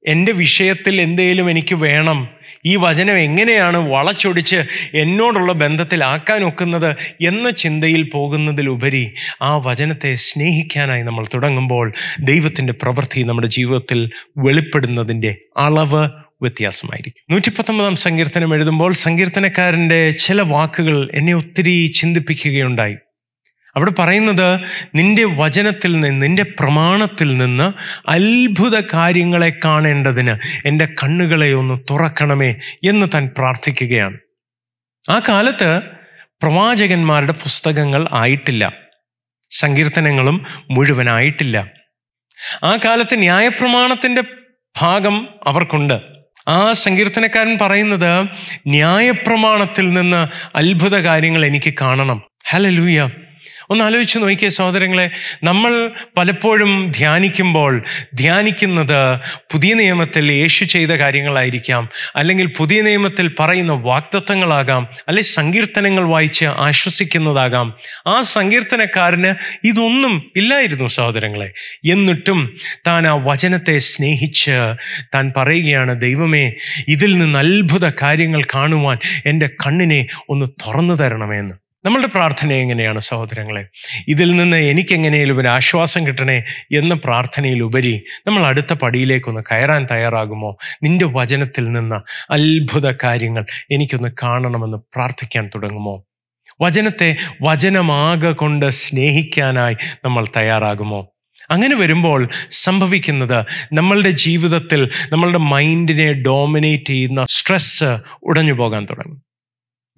[0.08, 2.29] എന്റെ വിഷയത്തിൽ എന്തെങ്കിലും എനിക്ക് വേണം.
[2.65, 4.56] ഈ വചനം എങ്ങനെയാണ് വളച്ചൊടിച്ച്
[4.94, 14.10] എന്നോടുള്ള ബന്ധത്തിലാക്കാൻ ഒക്കുന്നത് എന്ന ചിന്തയിൽ പോകുന്നതിലുപരി ആ വചനത്തെ സ്നേഹിക്കാനായി നമ്മൾ തുടങ്ങുമ്പോൾ ദൈവത്തിന്റെ പ്രവൃത്തി നമ്മുടെ ജീവിതത്തിൽ
[14.38, 16.10] വെളിപ്പെടുന്നതിന്റെ അളവ്
[16.41, 17.34] വ്യത്യാസമായിരിക്കും.
[17.34, 22.96] നൂറ്റി പത്തൊമ്പതാം സങ്കീർത്തനം എഴുതുമ്പോൾ സങ്കീർത്തനക്കാരന്റെ ചില വാക്കുകൾ എന്നെ ഒത്തിരി ചിന്തിപ്പിക്കുകയുണ്ടായി.
[23.76, 24.60] അവിടെ പറയുന്നത്
[24.96, 27.74] നിന്റെ വചനത്തിൽ നിന്ന് നിന്റെ പ്രമാണത്തിൽ നിന്ന്
[28.10, 32.56] അത്ഭുത കാര്യങ്ങളെ കാണേണ്ടതിന് എന്റെ കണ്ണുകളെ ഒന്ന് തുറക്കണമേ
[32.88, 34.18] എന്ന് താൻ പ്രാർത്ഥിക്കുകയാണ്.
[35.10, 35.82] ആ കാലത്ത്
[36.42, 38.72] പ്രവാചകന്മാരുടെ പുസ്തകങ്ങൾ ആയിട്ടില്ല.
[39.52, 41.68] സങ്കീർത്തനങ്ങളും മുഴുവനായിട്ടില്ല.
[42.64, 44.24] ആ കാലത്ത് ന്യായപ്രമാണത്തിന്റെ
[44.82, 46.02] ഭാഗം അവർക്കുണ്ട്.
[46.48, 48.28] ആ സങ്കീർത്തനക്കാരൻ പറയുന്നത്
[48.68, 52.24] ന്യായപ്രമാണത്തിൽ നിന്ന് അത്ഭുത കാര്യങ്ങൾ എനിക്ക് കാണണം.
[52.50, 53.10] ഹലലൂയ
[53.70, 55.10] ഒന്ന് ആലോചിച്ച് നോക്കിയേ സഹോദരങ്ങളെ.
[55.44, 57.86] നമ്മൾ പലപ്പോഴും ധ്യാനിക്കുമ്പോൾ
[58.16, 59.18] ധ്യാനിക്കുന്നത്
[59.52, 61.90] പുതിയ നിയമത്തിൽ യേശു ചെയ്ത കാര്യങ്ങളായിരിക്കാം.
[62.16, 67.74] അല്ലെങ്കിൽ പുതിയ നിയമത്തിൽ പറയുന്ന വാക്തത്വങ്ങളാകാം അല്ലെങ്കിൽ സങ്കീർത്തനങ്ങൾ വായിച്ച് ആശ്വസിക്കുന്നതാകാം.
[68.08, 69.34] ആ സങ്കീർത്തനക്കാരന്
[69.68, 71.54] ഇതൊന്നും ഇല്ലായിരുന്നു സഹോദരങ്ങളെ.
[71.92, 72.58] എന്നിട്ടും
[72.88, 74.52] താൻ ആ വചനത്തെ സ്നേഹിച്ച്
[75.16, 76.54] താൻ പറയുകയാണ് ദൈവമേ
[76.88, 83.66] ഇതിൽ നിന്ന് അത്ഭുത കാര്യങ്ങൾ കാണുവാൻ എന്റെ കണ്ണിനെ ഒന്ന് തുറന്നു തരണമെന്ന് നമ്മളുടെ പ്രാർത്ഥന എങ്ങനെയാണ് സഹോദരങ്ങളെ?
[84.08, 90.58] ഇതിൽ നിന്ന് എനിക്കെങ്ങനെയും ഒരു ആശ്വാസം കിട്ടണേ എന്ന പ്രാർത്ഥനയിലുപരി നമ്മൾ അടുത്ത പടിയിലേക്കൊന്ന് കയറാൻ തയ്യാറാകുമോ?
[90.84, 91.96] നിന്റെ വചനത്തിൽ നിന്ന്
[92.32, 96.06] അത്ഭുത കാര്യങ്ങൾ എനിക്കൊന്ന് കാണണമെന്ന് പ്രാർത്ഥിക്കാൻ തുടങ്ങുമോ?
[96.62, 101.08] വചനത്തെ വചനമാകെ കൊണ്ട് സ്നേഹിക്കാനായി നമ്മൾ തയ്യാറാകുമോ?
[101.52, 109.29] അങ്ങനെ വരുമ്പോൾ സംഭവിക്കുന്നത് നമ്മളുടെ ജീവിതത്തിൽ നമ്മളുടെ മൈൻഡിനെ ഡോമിനേറ്റ് ചെയ്യുന്ന സ്ട്രെസ്സ് ഉടഞ്ഞു പോകാൻ തുടങ്ങും.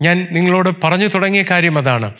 [0.01, 2.13] ഞാൻ നിങ്ങളോട് പറഞ്ഞു തുടങ്ങിയ കാര്യം അതാണ്.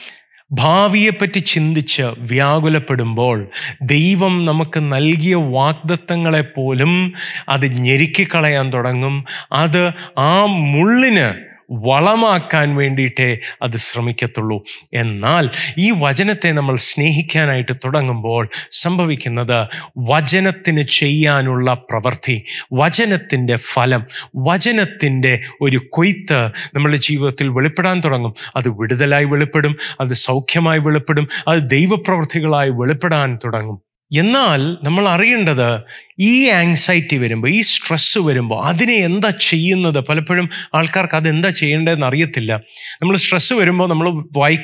[0.52, 3.48] ഭാവിയെപ്പറ്റി ചിന്തിച്ച് വ്യാകുലപ്പെടുമ്പോൾ
[3.82, 7.14] ദൈവം നമുക്ക് നൽകിയ വാഗ്ദത്തങ്ങളെ പോലും
[7.50, 9.26] അത് ഞെരുക്കിക്കളയാൻ തുടങ്ങും.
[9.52, 14.64] അത് ആ മുള്ളിന് വളമാക്കാൻ വേണ്ടിയിട്ടേ അത് ശ്രമിക്കത്തുള്ളൂ.
[14.94, 24.04] എന്നാൽ ഈ വചനത്തെ നമ്മൾ സ്നേഹിക്കാനായിട്ട് തുടങ്ങുമ്പോൾ സംഭവിക്കുന്നത് വചനത്തിന് ചെയ്യാനുള്ള പ്രവൃത്തി വചനത്തിന്റെ ഫലം
[24.36, 28.34] വചനത്തിന്റെ ഒരു കൊയ്ത്ത് നമ്മുടെ ജീവിതത്തിൽ വെളിപ്പെടാൻ തുടങ്ങും.
[28.56, 33.91] അത് വിടുതലായി വെളിപ്പെടും അത് സൗഖ്യമായി വെളിപ്പെടും അത് ദൈവപ്രവൃത്തികളായി വെളിപ്പെടാൻ തുടങ്ങും.
[34.14, 35.82] എന്നാൽ നമ്മൾ അറിയേണ്ടത്
[36.20, 40.00] ഈ ആങ്സൈറ്റി വരുമ്പോൾ ഈ സ്ട്രെസ്സ് വരുമ്പോൾ അതിനെ എന്താ ചെയ്യുന്നത്?
[40.00, 42.62] പലപ്പോഴും ആൾക്കാർക്ക് അതെന്താ ചെയ്യേണ്ടതെന്ന് അറിയത്തില്ല.
[43.02, 44.60] നമ്മൾ സ്ട്രെസ്സ് വരുമ്പോൾ നമ്മൾ വായി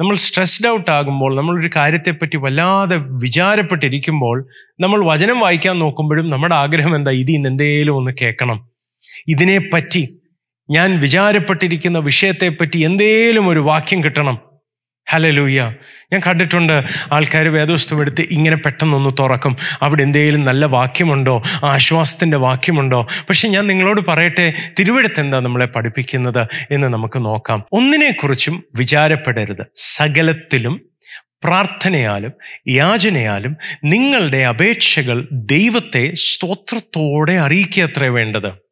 [0.00, 4.48] നമ്മൾ സ്ട്രെസ്ഡ് ഔട്ട് ആകുമ്പോൾ നമ്മളൊരു കാര്യത്തെപ്പറ്റി വല്ലാതെ വിചാരപ്പെട്ടിരിക്കുമ്പോൾ
[4.80, 7.10] നമ്മൾ വചനം വായിക്കാൻ നോക്കുമ്പോഴും നമ്മുടെ ആഗ്രഹം എന്താ?
[7.10, 8.70] ഇതിൽ നിന്ന് എന്തേലും ഒന്ന് കേൾക്കണം.
[9.28, 10.16] ഇതിനെപ്പറ്റി
[10.70, 14.49] ഞാൻ വിചാരപ്പെട്ടിരിക്കുന്ന വിഷയത്തെപ്പറ്റി എന്തേലും ഒരു വാക്യം കിട്ടണം.
[15.12, 15.74] ഹലലൂയ
[16.12, 19.56] ഞാൻ കണ്ടിട്ടുണ്ട് ആൾക്കാർ വേദോസ്തം എടുത്ത് ഇങ്ങനെ പെട്ടെന്നൊന്ന് തുറക്കും.
[19.82, 21.42] അവിടെ എന്തെങ്കിലും നല്ല വാക്യമുണ്ടോ?
[21.64, 23.06] ആശ്വാസത്തിന്റെ വാക്യമുണ്ടോ?
[23.28, 27.64] പക്ഷെ ഞാൻ നിങ്ങളോട് പറയട്ടെ തിരുവഴുത്ത് എന്താ നമ്മളെ പഠിപ്പിക്കുന്നത് എന്ന് നമുക്ക് നോക്കാം.
[27.72, 29.66] ഒന്നിനെക്കുറിച്ചും വിചാരപ്പെടരുത്.
[29.74, 30.80] സകലത്തിലും
[31.44, 32.32] പ്രാർത്ഥനയാലും
[32.68, 38.69] യാചനയാലും നിങ്ങളുടെ അപേക്ഷകൾ ദൈവത്തെ സ്തോത്രത്തോടെ അറിയിക്കുക വേണ്ടത്.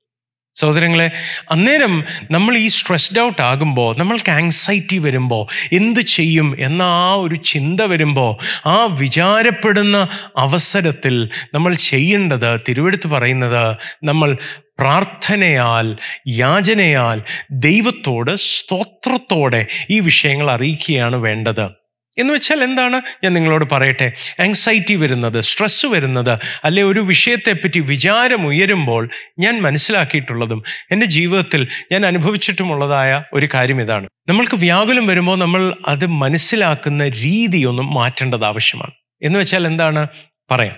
[0.59, 1.11] സഹോദരങ്ങളെ
[1.51, 1.95] അന്നേരം
[2.31, 8.33] നമ്മൾ ഈ സ്ട്രെസ്ഡ് ഔട്ട് ആകുമ്പോൾ നമ്മൾക്ക് ആങ്സൈറ്റി വരുമ്പോൾ എന്ത് ചെയ്യും എന്ന ആ ഒരു ചിന്ത വരുമ്പോൾ
[8.67, 9.97] ആ വിചാരപ്പെടുന്ന
[10.37, 13.63] അവസരത്തിൽ നമ്മൾ ചെയ്യേണ്ടത് തിരുവെടുത്ത് പറയുന്നത്
[14.05, 14.39] നമ്മൾ
[14.81, 15.87] പ്രാർത്ഥനയാൽ
[16.29, 17.19] യാചനയാൽ
[17.51, 21.67] ദൈവത്തോട് സ്തോത്രത്തോടെ ഈ വിഷയങ്ങൾ അറിയിക്കുകയാണ് വേണ്ടത്.
[22.19, 23.03] എന്ന് വെച്ചാൽ എന്താണ്?
[23.25, 24.13] ഞാൻ നിങ്ങളോട് പറയട്ടെ.
[24.41, 33.25] ആങ്സൈറ്റി വരുന്നത് സ്ട്രെസ്സ് വരുന്നത് അല്ലെ ഒരു വിഷയത്തെപ്പറ്റി വിചാരം ഉയരുമ്പോൾ ഞാൻ മനസ്സിലാക്കിയിട്ടുള്ളതും എന്റെ ജീവിതത്തിൽ ഞാൻ അനുഭവിച്ചിട്ടുമുള്ളതായ
[33.33, 34.09] ഒരു കാര്യം ഇതാണ്.
[34.29, 38.91] നമ്മൾക്ക് വ്യാകുലം വരുമ്പോൾ നമ്മൾ അത് മനസ്സിലാക്കുന്ന രീതിയൊന്നും മാറ്റേണ്ടത് ആവശ്യമാണ്.
[39.23, 40.07] എന്ന് വെച്ചാൽ എന്താണ്?
[40.51, 40.77] പറയാം.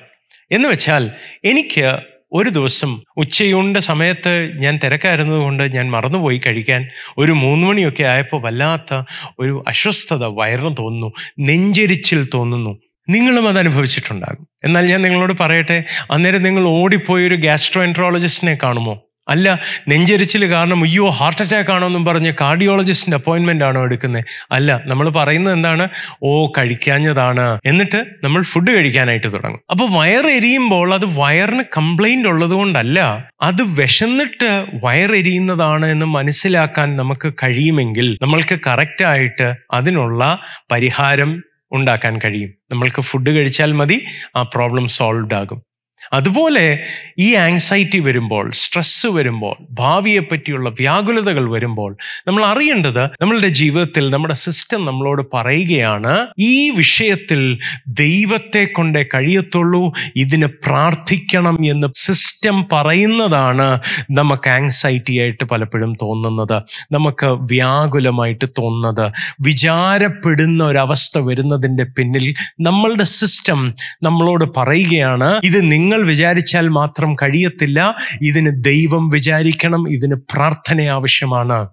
[0.51, 1.11] എന്ന് വെച്ചാൽ
[1.45, 1.99] എനിക്ക്
[2.33, 6.89] ഒരു ദിവസം ഉച്ചയൂണ്ട സമയത്ത് ഞാൻ തിരക്കായിരുന്നത് കൊണ്ട് ഞാൻ മറന്നുപോയി കഴിക്കാൻ.
[7.19, 9.03] ഒരു മൂന്ന് മണിയൊക്കെ ആയപ്പോൾ വല്ലാത്ത
[9.39, 11.13] ഒരു അസ്വസ്ഥത വയറിന് തോന്നുന്നു.
[11.41, 12.79] നെഞ്ചരിച്ചിൽ തോന്നുന്നു.
[13.09, 14.47] നിങ്ങളും അത് അനുഭവിച്ചിട്ടുണ്ടാകും.
[14.65, 19.10] എന്നാൽ ഞാൻ നിങ്ങളോട് പറയട്ടെ അന്നേരം നിങ്ങൾ ഓടിപ്പോയി ഒരു ഗ്യാസ്ട്രോ എൻട്രോളജിസ്റ്റിനെ കാണുമോ?
[19.31, 25.11] അല്ല നെഞ്ചരിച്ചിൽ കാരണം അയ്യോ ഹാർട്ട് അറ്റാക്ക് ആണോ എന്നും പറഞ്ഞ് കാർഡിയോളജിസ്റ്റിന്റെ അപ്പോയിൻമെന്റ് ആണോ എടുക്കുന്നത് അല്ല നമ്മൾ
[25.11, 25.89] പറയുന്നത് എന്താണ്?
[26.23, 27.59] ഓ കഴിക്കാഞ്ഞതാണ്.
[27.67, 29.61] എന്നിട്ട് നമ്മൾ ഫുഡ് കഴിക്കാനായിട്ട് തുടങ്ങും.
[29.71, 38.19] അപ്പോൾ വയറ് വയറെരിയുമ്പോൾ അത് വയറിന് കംപ്ലൈന്റ് ഉള്ളത് കൊണ്ടല്ല അത് വിശന്നിട്ട് വയറെരിയുന്നതാണ് എന്ന് മനസ്സിലാക്കാൻ നമുക്ക് കഴിയുമെങ്കിൽ
[38.23, 40.39] നമ്മൾക്ക് കറക്റ്റായിട്ട് അതിനുള്ള
[40.73, 42.51] പരിഹാരം ഉണ്ടാക്കാൻ കഴിയും.
[42.71, 44.05] നമ്മൾക്ക് ഫുഡ് കഴിച്ചാൽ മതി
[44.37, 45.70] ആ പ്രോബ്ലം സോൾവ് ആകും.
[46.13, 46.85] അതുപോലെ
[47.19, 51.97] ഈ ആങ്സൈറ്റി വരുമ്പോൾ സ്ട്രെസ്സ് വരുമ്പോൾ ഭാവിയെ പറ്റിയുള്ള വ്യാകുലതകൾ വരുമ്പോൾ
[52.27, 61.59] നമ്മൾ അറിയേണ്ടത് നമ്മളുടെ ജീവിതത്തിൽ നമ്മുടെ സിസ്റ്റം നമ്മളോട് പറയുകയാണ് ഈ വിഷയത്തിൽ ദൈവത്തെ കൊണ്ടേ കഴിയത്തുള്ളൂ ഇതിന് പ്രാർത്ഥിക്കണം
[61.65, 63.69] എന്ന് സിസ്റ്റം പറയുന്നതാണ്
[64.11, 69.13] നമുക്ക് ആങ്സൈറ്റി ആയിട്ട് പലപ്പോഴും തോന്നുന്നത് നമുക്ക് വ്യാകുലമായിട്ട് തോന്നുന്നത്.
[69.41, 77.95] വിചാരപ്പെടുന്ന ഒരവസ്ഥ വരുന്നതിന്റെ പിന്നിൽ നമ്മളുടെ സിസ്റ്റം നമ്മളോട് പറയുകയാണ് ഇത് നിങ്ങൾ വിചാരിച്ചാൽ മാത്രം കഴിയത്തില്ല.
[78.23, 79.93] ഇതിന് ദൈവം വിചാരിക്കണം.
[79.93, 81.69] ഇതിന് പ്രാർത്ഥന ആവശ്യമാണ്.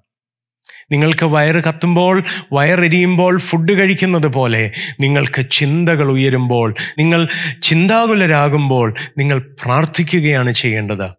[0.91, 7.27] നിങ്ങൾക്ക് വയറ് കത്തുമ്പോൾ വയറെരിയുമ്പോൾ ഫുഡ് കഴിക്കുന്നത് പോലെ നിങ്ങൾക്ക് ചിന്തകൾ ഉയരുമ്പോൾ നിങ്ങൾ
[7.63, 11.09] ചിന്താകുലരാകുമ്പോൾ നിങ്ങൾ പ്രാർത്ഥിക്കുകയാണ് ചെയ്യേണ്ടത്.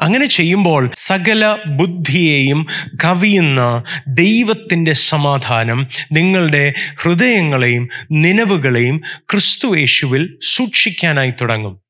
[0.00, 2.66] അങ്ങനെ ചെയ്യുമ്പോൾ സകല ബുദ്ധിയെയും
[3.04, 11.87] കവിയുന്ന ദൈവത്തിന്റെ സമാധാനം നിങ്ങളുടെ ഹൃദയങ്ങളെയും നിലവുകളെയും ക്രിസ്തുവേശുവിൽ സൂക്ഷിക്കാനായി തുടങ്ങും.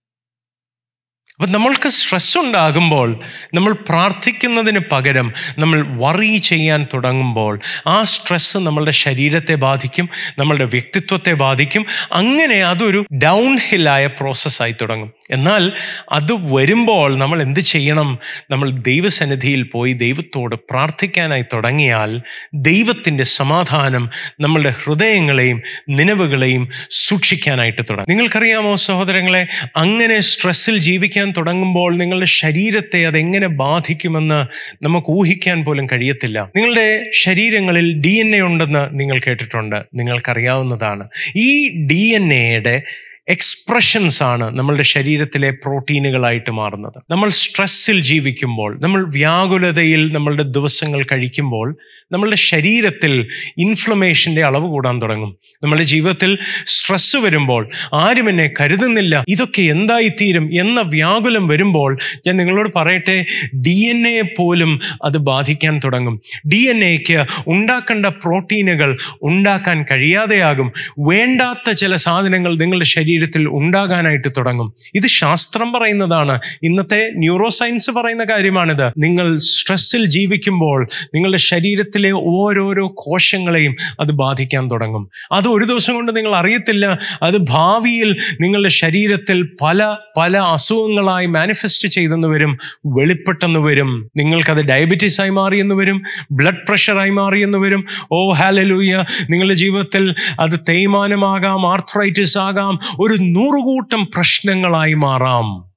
[1.39, 3.21] അപ്പം നമ്മൾക്ക് സ്ട്രെസ് ഉണ്ടാകുമ്പോൾ
[3.55, 11.87] നമ്മൾ പ്രാർത്ഥിക്കുന്നതിന് പകരം നമ്മൾ വറി ചെയ്യാൻ തുടങ്ങുമ്പോൾ ആ സ്ട്രെസ്സ് നമ്മളുടെ ശരീരത്തെ ബാധിക്കും നമ്മളുടെ വ്യക്തിത്വത്തെ ബാധിക്കും.
[12.13, 15.13] അങ്ങനെ അതൊരു ഡൗൺ ഹില്ലായ പ്രോസസ്സായി തുടങ്ങും.
[15.31, 15.73] എന്നാൽ
[16.13, 18.19] അത് വരുമ്പോൾ നമ്മൾ എന്ത് ചെയ്യണം?
[18.51, 22.21] നമ്മൾ ദൈവസന്നിധിയിൽ പോയി ദൈവത്തോട് പ്രാർത്ഥിക്കാനായി തുടങ്ങിയാൽ
[22.55, 28.07] ദൈവത്തിന്റെ സമാധാനം നമ്മളുടെ ഹൃദയങ്ങളെയും നിലവുകളെയും സൂക്ഷിക്കാനായിട്ട് തുടങ്ങും.
[28.09, 29.47] നിങ്ങൾക്കറിയാമോ സഹോദരങ്ങളെ
[29.77, 34.47] അങ്ങനെ സ്ട്രെസ്സിൽ ജീവിക്കാൻ തുടങ്ങുമ്പോൾ നിങ്ങളുടെ ശരീരത്തെ അതെങ്ങനെ ബാധിക്കുമെന്ന്
[34.85, 36.51] നമുക്ക് ഊഹിക്കാൻ പോലും കഴിയത്തില്ല.
[36.57, 39.83] നിങ്ങളുടെ ശരീരങ്ങളിൽ ഡി എൻ എ ഉണ്ടെന്ന് നിങ്ങൾ കേട്ടിട്ടുണ്ട്.
[39.95, 41.09] നിങ്ങൾക്കറിയാവുന്നതാണ്.
[41.37, 42.83] ഈ ഡി എൻ എയുടെ
[43.29, 47.03] എക്സ്പ്രഷൻസ് ആണ് നമ്മളുടെ ശരീരത്തിലെ പ്രോട്ടീനുകളായിട്ട് മാറുന്നത്.
[47.11, 51.77] നമ്മൾ സ്ട്രെസ്സിൽ ജീവിക്കുമ്പോൾ നമ്മൾ വ്യാകുലതയിൽ നമ്മളുടെ ദിവസങ്ങൾ കഴിക്കുമ്പോൾ
[52.13, 55.37] നമ്മളുടെ ശരീരത്തിൽ ഇൻഫ്ലമേഷന്റെ അളവ് കൂടാൻ തുടങ്ങും.
[55.63, 63.25] നമ്മളുടെ ജീവിതത്തിൽ സ്ട്രെസ്സ് വരുമ്പോൾ ആരും എന്നെ കരുതുന്നില്ല ഇതൊക്കെ എന്തായിത്തീരും എന്ന വ്യാകുലം വരുമ്പോൾ ഞാൻ നിങ്ങളോട് പറയട്ടെ
[63.55, 66.21] ഡി എൻ എ പോലും അത് ബാധിക്കാൻ തുടങ്ങും.
[66.53, 70.73] ഡി എൻ എക്ക് ഉണ്ടാക്കേണ്ട പ്രോട്ടീനുകൾ ഉണ്ടാക്കാൻ കഴിയാതെയാകും.
[70.99, 72.85] വേണ്ടാത്ത ചില സാധനങ്ങൾ നിങ്ങളുടെ
[73.19, 74.73] ശരീരത്തിൽ ഉണ്ടാകാനായിട്ട് തുടങ്ങും.
[74.95, 76.41] ഇത് ശാസ്ത്രം പറയുന്നതാണ്.
[76.63, 78.93] ഇന്നത്തെ ന്യൂറോ സയൻസ് പറയുന്ന കാര്യമാണിത്.
[78.99, 85.09] നിങ്ങൾ സ്ട്രെസ്സിൽ ജീവിക്കുമ്പോൾ നിങ്ങളുടെ ശരീരത്തിലെ ഓരോരോ കോശങ്ങളെയും അത് ബാധിക്കാൻ തുടങ്ങും.
[85.33, 86.99] അത് ഒരു ദിവസം കൊണ്ട് നിങ്ങൾ അറിയത്തില്ല.
[87.23, 92.59] അത് ഭാവിയിൽ നിങ്ങളുടെ ശരീരത്തിൽ പല പല അസുഖങ്ങളായി മാനിഫെസ്റ്റ് ചെയ്തെന്ന് വരും.
[92.87, 94.11] വെളിപ്പെട്ടെന്ന് വരും.
[94.17, 96.03] നിങ്ങൾക്കത് ഡയബറ്റീസ് ആയി മാറിയെന്ന് വരും.
[96.31, 97.85] ബ്ലഡ് പ്രഷറായി മാറിയെന്ന് വരും.
[98.13, 102.79] ഓ ഹാലലൂയ നിങ്ങളുടെ ജീവിതത്തിൽ അത് തേയ്മാനമാകാം ആർത്രൈറ്റിസ് ആകാം.
[103.09, 105.69] ഒരു നൂറുകൂട്ടം പ്രശ്നങ്ങളായി മാറാം.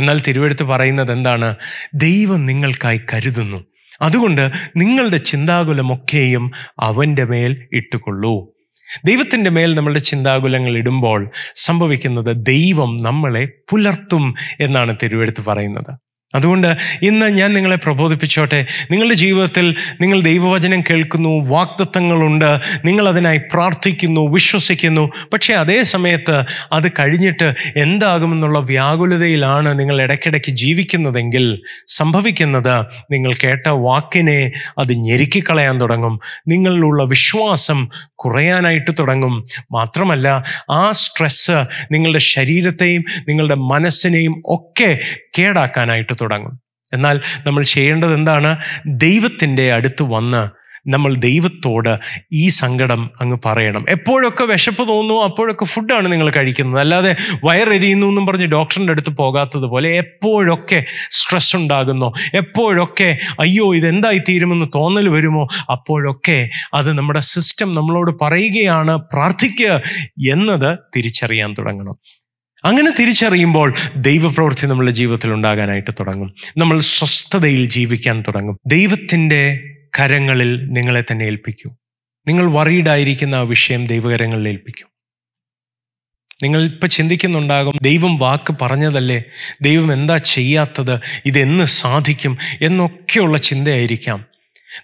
[0.00, 1.56] എന്നാൽ തിരുവെടുത്ത് പറയുന്നത് എന്താണ്?
[1.94, 3.64] ദൈവം നിങ്ങൾക്കായി കരുതുന്നു.
[4.02, 8.52] അതുകൊണ്ട് നിങ്ങളുടെ ചിന്താകുലമൊക്കെയും അവന്റെ മേൽ ഇട്ടുകൊള്ളൂ.
[9.04, 16.07] ദൈവത്തിന്റെ മേൽ നമ്മളുടെ ചിന്താകുലങ്ങൾ ഇടുമ്പോൾ സംഭവിക്കുന്നത് ദൈവം നമ്മളെ പുലർത്തും എന്നാണ് തിരുവെടുത്ത് പറയുന്നത്.
[16.34, 18.66] അതുകൊണ്ട് ഇന്ന് ഞാൻ നിങ്ങളെ പ്രബോധിപ്പിച്ചോട്ടെ.
[18.90, 25.10] നിങ്ങളുടെ ജീവിതത്തിൽ നിങ്ങൾ ദൈവവചനം കേൾക്കുന്നു വാക്തത്വങ്ങളുണ്ട് നിങ്ങൾ അതിനായി പ്രാർത്ഥിക്കുന്നു വിശ്വസിക്കുന്നു.
[25.32, 34.92] പക്ഷേ അതേ സമയത്ത് അത് കഴിഞ്ഞിട്ട് എന്താകുമെന്നുള്ള വ്യാകുലതയിലാണ് നിങ്ങൾ ഇടയ്ക്കിടയ്ക്ക് ജീവിക്കുന്നതെങ്കിൽ സംഭവിക്കുന്നത് നിങ്ങൾ കേട്ട വാക്കിനെ അത്
[34.92, 36.20] ഞെരുക്കിക്കളയാൻ തുടങ്ങും.
[36.48, 39.44] നിങ്ങളിലുള്ള വിശ്വാസം കുറയാനായിട്ട് തുടങ്ങും.
[39.72, 44.98] മാത്രമല്ല ആ സ്ട്രെസ്സ് നിങ്ങളുടെ ശരീരത്തെയും നിങ്ങളുടെ മനസ്സിനെയും ഒക്കെ
[45.38, 46.60] കേടാക്കാനായിട്ട് തുടങ്ങും.
[46.92, 48.56] എന്നാൽ നമ്മൾ ചെയ്യേണ്ടത് എന്താണ്?
[48.86, 50.58] ദൈവത്തിന്റെ അടുത്ത് വന്ന്
[50.90, 51.98] നമ്മൾ ദൈവത്തോട്
[52.32, 53.84] ഈ സങ്കടം അങ്ങ് പറയണം.
[53.88, 56.80] എപ്പോഴൊക്കെ വിശപ്പ് തോന്നുന്നു അപ്പോഴൊക്കെ ഫുഡാണ് നിങ്ങൾ കഴിക്കുന്നത്.
[56.80, 65.08] അല്ലാതെ വയറെരിയുന്നു എന്നും പറഞ്ഞ് ഡോക്ടറിന്റെ അടുത്ത് പോകാത്തതുപോലെ എപ്പോഴൊക്കെ സ്ട്രെസ് ഉണ്ടാകുന്നോ എപ്പോഴൊക്കെ അയ്യോ ഇതെന്തായി തീരുമെന്ന് തോന്നൽ
[65.08, 69.82] വരുമോ അപ്പോഴൊക്കെ അത് നമ്മുടെ സിസ്റ്റം നമ്മളോട് പറയുകയാണ് പ്രാർത്ഥിക്കുക
[70.30, 71.96] എന്നത് തിരിച്ചറിയാൻ തുടങ്ങണം.
[72.64, 76.34] അങ്ങനെ തിരിച്ചറിയുമ്പോൾ ദൈവപ്രവൃത്തി നമ്മളുടെ ജീവിതത്തിൽ ഉണ്ടാകാനായിട്ട് തുടങ്ങും.
[76.56, 78.58] നമ്മൾ സ്വസ്ഥതയിൽ ജീവിക്കാൻ തുടങ്ങും.
[78.66, 81.76] ദൈവത്തിന്റെ കരങ്ങളിൽ നിങ്ങളെ തന്നെ ഏൽപ്പിക്കൂ.
[82.26, 84.88] നിങ്ങൾ വറീഡായിരിക്കുന്ന ആ വിഷയം ദൈവകരങ്ങളിൽ ഏൽപ്പിക്കും.
[86.42, 89.22] നിങ്ങൾ ഇപ്പം ചിന്തിക്കുന്നുണ്ടാകും ദൈവം വാക്ക് പറഞ്ഞതല്ലേ?
[89.62, 91.00] ദൈവം എന്താ ചെയ്യാത്തത്?
[91.26, 94.27] ഇതെന്ന് സാധിക്കും എന്നൊക്കെയുള്ള ചിന്തയായിരിക്കാം.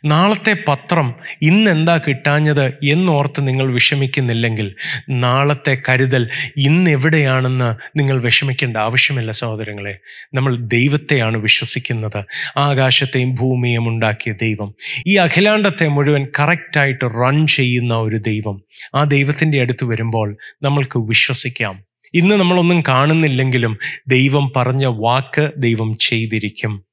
[0.05, 4.75] നാളത്തെ പത്രം ഇന്നെന്താ കിട്ടാഞ്ഞത് എന്നോർത്ത് നിങ്ങൾ വിഷമിക്കുന്നില്ലെങ്കിൽ
[5.11, 9.99] നാളത്തെ കരുതൽ ഇന്ന് എവിടെയാണെന്ന് നിങ്ങൾ വിഷമിക്കേണ്ട ആവശ്യമില്ല സഹോദരങ്ങളെ.
[10.35, 12.25] നമ്മൾ ദൈവത്തെയാണ് വിശ്വസിക്കുന്നത്.
[12.57, 14.75] ആകാശത്തെയും ഭൂമിയും ഉണ്ടാക്കിയ ദൈവം.
[15.07, 18.63] ഈ അഖിലാണ്ടത്തെ മുഴുവൻ കറക്റ്റായിട്ട് റൺ ചെയ്യുന്ന ഒരു ദൈവം.
[18.95, 21.85] ആ ദൈവത്തിന്റെ അടുത്ത് വരുമ്പോൾ നമ്മൾക്ക് വിശ്വസിക്കാം.
[22.15, 26.85] ഇന്ന് നമ്മളൊന്നും കാണുന്നില്ലെങ്കിലും ദൈവം പറഞ്ഞ വാക്ക് ദൈവം ചെയ്തിരിക്കും.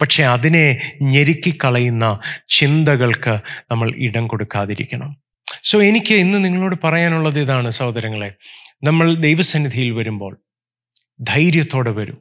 [0.00, 5.16] പക്ഷെ അതിനെ ഞെരുക്കിക്കളയുന്ന ചിന്തകൾക്ക് നമ്മൾ ഇടം കൊടുക്കാതിരിക്കണം.
[5.62, 8.32] സോ എനിക്ക് ഇന്ന് നിങ്ങളോട് പറയാനുള്ളത് ഇതാണ് സഹോദരങ്ങളെ.
[8.84, 10.40] നമ്മൾ ദൈവസന്നിധിയിൽ വരുമ്പോൾ
[11.20, 12.18] ധൈര്യത്തോടെ വരും.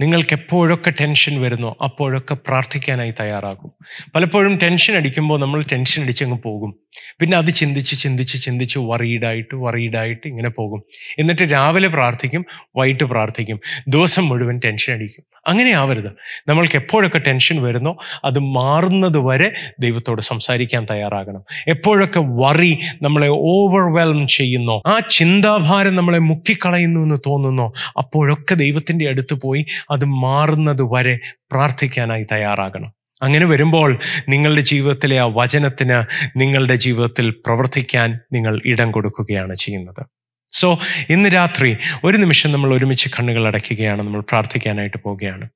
[0.00, 3.72] നിങ്ങൾക്ക് എപ്പോഴൊക്കെ ടെൻഷൻ വരുന്നോ അപ്പോഴൊക്കെ പ്രാർത്ഥിക്കാനായി തയ്യാറാകും.
[4.14, 6.74] പലപ്പോഴും ടെൻഷൻ അടിക്കുമ്പോൾ നമ്മൾ ടെൻഷൻ അടിച്ചങ്ങ് പോകും.
[7.20, 10.82] പിന്നെ അത് ചിന്തിച്ച് ചിന്തിച്ച് ചിന്തിച്ച് വറീഡായിട്ട് വറീഡായിട്ട് ഇങ്ങനെ പോകും.
[11.18, 12.44] എന്നിട്ട് രാവിലെ പ്രാർത്ഥിക്കും
[12.76, 13.60] വൈകിട്ട് പ്രാർത്ഥിക്കും.
[13.88, 15.37] ദിവസം മുഴുവൻ ടെൻഷൻ അടിക്കും.
[15.48, 16.10] അങ്ങനെ ആവരുത്.
[16.48, 21.42] നമ്മൾക്ക് എപ്പോഴൊക്കെ ടെൻഷൻ വരുന്നോ അത് മാറുന്നത് വരെ ദൈവത്തോട് സംസാരിക്കാൻ തയ്യാറാകണം.
[21.68, 29.66] എപ്പോഴൊക്കെ വറി നമ്മളെ ഓവർവെൽം ചെയ്യുന്നോ ആ ചിന്താഭാരം നമ്മളെ മുക്കിക്കളയുന്നു എന്ന് തോന്നുന്നു അപ്പോഴൊക്കെ ദൈവത്തിന്റെ അടുത്ത് പോയി
[29.90, 31.18] അത് മാറുന്നത് വരെ
[31.52, 32.92] പ്രാർത്ഥിക്കാനായി തയ്യാറാകണം.
[33.22, 36.04] അങ്ങനെ വരുമ്പോൾ നിങ്ങളുടെ ജീവിതത്തിലെ ആ വചനത്തിന്
[36.36, 40.17] നിങ്ങളുടെ ജീവിതത്തിൽ പ്രവർത്തിക്കാൻ നിങ്ങൾ ഇടം കൊടുക്കുകയാണ് ചെയ്യുന്നത്.
[40.52, 40.78] സോ
[41.10, 45.48] ഇന്ന് രാത്രി ഒരു നിമിഷം നമ്മൾ ഒരുമിച്ച് കണ്ണുകൾ അടയ്ക്കുകയാണ് നമ്മൾ പ്രാർത്ഥിക്കാനായിട്ട് പോവുകയാണ്.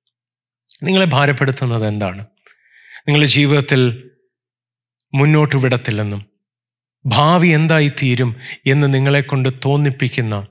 [0.83, 2.27] നിങ്ങളെ ഭാരപ്പെടുത്തുന്നത് എന്താണ്?
[3.09, 4.11] നിങ്ങളുടെ ജീവിതത്തിൽ
[5.15, 6.27] മുന്നോട്ട് വിടത്തില്ലെന്നും
[7.07, 10.47] ഭാവി എന്തായി തീരും എന്ന് നിങ്ങളെ കൊണ്ട് തോന്നിപ്പിക്കുന്ന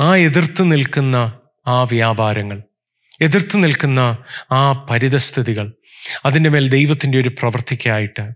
[0.00, 2.62] ആ എതിർത്ത് നിൽക്കുന്ന ആ വ്യാപാരങ്ങൾ
[3.22, 4.18] എതിർത്ത് നിൽക്കുന്ന
[4.52, 5.72] ആ പരിതസ്ഥിതികൾ
[6.26, 8.30] അതിന്റെ മേൽ ദൈവത്തിന്റെ ഒരു പ്രവൃത്തിക്കായിട്ട്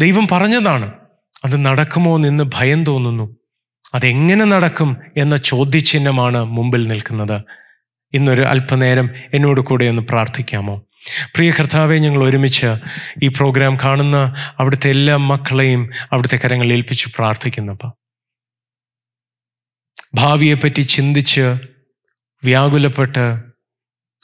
[0.00, 0.92] ദൈവം പറഞ്ഞതാണ്
[1.44, 3.41] അത് നടക്കുമോ എന്ന് ഭയം തോന്നുന്നു.
[3.94, 7.42] അതെങ്ങനെ നടക്കും എന്ന ചോദ്യചിഹ്നമാണ് മുമ്പിൽ നിൽക്കുന്നത്.
[8.12, 10.82] ഇന്നൊരു അല്പനേരം എന്നോട് കൂടെ ഒന്ന് പ്രാർത്ഥിക്കാമോ?
[11.34, 12.66] പ്രിയ കർത്താവെ ഞങ്ങൾ ഒരുമിച്ച്
[13.22, 17.92] ഈ പ്രോഗ്രാം കാണുന്ന അവിടുത്തെ എല്ലാ മക്കളെയും അവിടുത്തെ കരങ്ങളിൽ ഏൽപ്പിച്ച് പ്രാർത്ഥിക്കുന്നപ്പ.
[20.14, 21.54] ഭാവിയെപ്പറ്റി ചിന്തിച്ച്
[22.44, 23.40] വ്യാകുലപ്പെട്ട്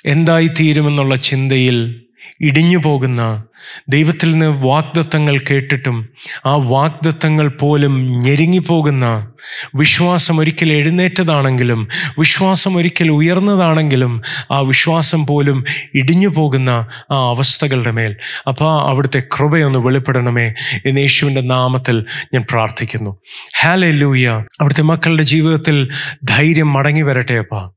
[0.07, 2.08] എന്തായിത്തീരുമെന്നുള്ള ചിന്തയിൽ
[2.41, 3.43] ഇടിഞ്ഞു പോകുന്ന
[3.89, 6.09] ദൈവത്തിൽ നിന്ന് വാഗ്ദത്തങ്ങൾ കേട്ടിട്ടും
[6.47, 9.33] ആ വാഗ്ദത്തങ്ങൾ പോലും ഞെരുങ്ങിപ്പോകുന്ന
[9.75, 14.23] വിശ്വാസം ഒരിക്കൽ എഴുന്നേറ്റതാണെങ്കിലും വിശ്വാസം ഒരിക്കൽ ഉയർന്നതാണെങ്കിലും
[14.53, 16.71] ആ വിശ്വാസം പോലും ഇടിഞ്ഞു പോകുന്ന
[17.11, 18.17] ആ അവസ്ഥകളുടെ മേൽ.
[18.49, 20.53] അപ്പോൾ അവിടുത്തെ കൃപയൊന്ന് വെളിപ്പെടണമേ
[20.87, 23.19] എന്ന് യേശുവിന്റെ നാമത്തിൽ ഞാൻ പ്രാർത്ഥിക്കുന്നു.
[23.61, 25.89] ഹാലെ ലൂയ അവിടുത്തെ മക്കളുടെ ജീവിതത്തിൽ
[26.25, 27.71] ധൈര്യം മടങ്ങി വരട്ടെ അപ്പാ.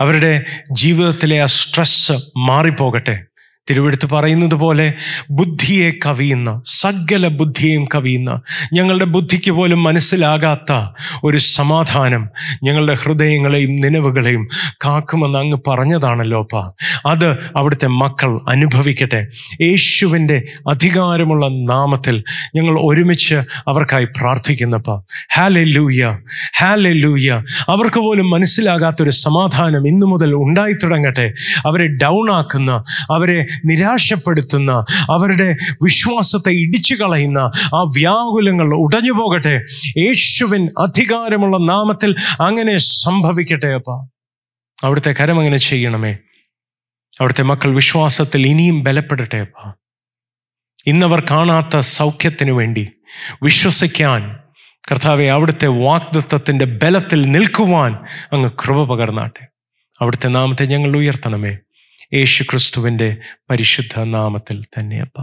[0.00, 3.22] അവരുടെ ജീവിതത്തിലെ ആ സ്ട്രെസ് മാറിപ്പോകട്ടെ.
[3.70, 4.92] തിരുവെടുത്ത് പറയുന്നത് പോലെ
[5.30, 8.40] ബുദ്ധിയെ കവിയുന്ന സകല ബുദ്ധിയെയും കവിയുന്ന
[8.72, 10.72] ഞങ്ങളുടെ ബുദ്ധിക്ക് പോലും മനസ്സിലാകാത്ത
[11.24, 12.28] ഒരു സമാധാനം
[12.62, 14.48] ഞങ്ങളുടെ ഹൃദയങ്ങളെയും നിലവുകളെയും
[14.84, 16.56] കാക്കുമെന്ന് അങ്ങ് പറഞ്ഞതാണല്ലോ അപ്പ.
[17.06, 19.26] അത് അവിടുത്തെ മക്കൾ അനുഭവിക്കട്ടെ.
[19.62, 22.24] യേശുവിന്റെ അധികാരമുള്ള നാമത്തിൽ
[22.54, 23.34] ഞങ്ങൾ ഒരുമിച്ച്
[23.68, 24.90] അവർക്കായി പ്രാർത്ഥിക്കുന്നപ്പ
[25.36, 26.02] ഹാലെ ലൂയ
[26.60, 27.30] ഹാലെ ലൂയ
[27.68, 31.32] അവർക്ക് പോലും മനസ്സിലാകാത്തൊരു സമാധാനം ഇന്നു മുതൽ ഉണ്ടായി തുടങ്ങട്ടെ
[31.66, 34.72] അവരെ ഡൗൺ ആക്കുന്ന അവരെ നിരാശപ്പെടുത്തുന്ന
[35.10, 37.38] അവരുടെ വിശ്വാസത്തെ ഇടിച്ചു കളയുന്ന
[37.74, 39.60] ആ വ്യാകുലങ്ങൾ ഉടഞ്ഞു പോകട്ടെ.
[39.98, 44.08] യേശുവിൻ അധികാരമുള്ള നാമത്തിൽ അങ്ങനെ സംഭവിക്കട്ടെ അപ്പ.
[44.84, 46.12] അവിടുത്തെ കരം അങ്ങനെ ചെയ്യണമേ.
[47.20, 49.72] അവിടുത്തെ മക്കൾ വിശ്വാസത്തിൽ ഇനിയും ബലപ്പെടട്ടെ അപ്പ.
[50.86, 52.88] ഇന്നവർ കാണാത്ത സൗഖ്യത്തിനു വേണ്ടി
[53.42, 54.36] വിശ്വസിക്കാൻ
[54.92, 57.94] കർത്താവെ അവിടുത്തെ വാഗ്ദത്വത്തിന്റെ ബലത്തിൽ നിൽക്കുവാൻ
[58.32, 59.46] അങ്ങ് കൃപ പകർന്നാട്ടെ.
[60.00, 61.56] അവിടുത്തെ നാമത്തെ ഞങ്ങൾ ഉയർത്തണമേ.
[62.14, 63.08] യേശു ക്രിസ്തുവിന്റെ
[63.50, 65.18] പരിശുദ്ധ നാമത്തിൽ തന്നെയപ്പ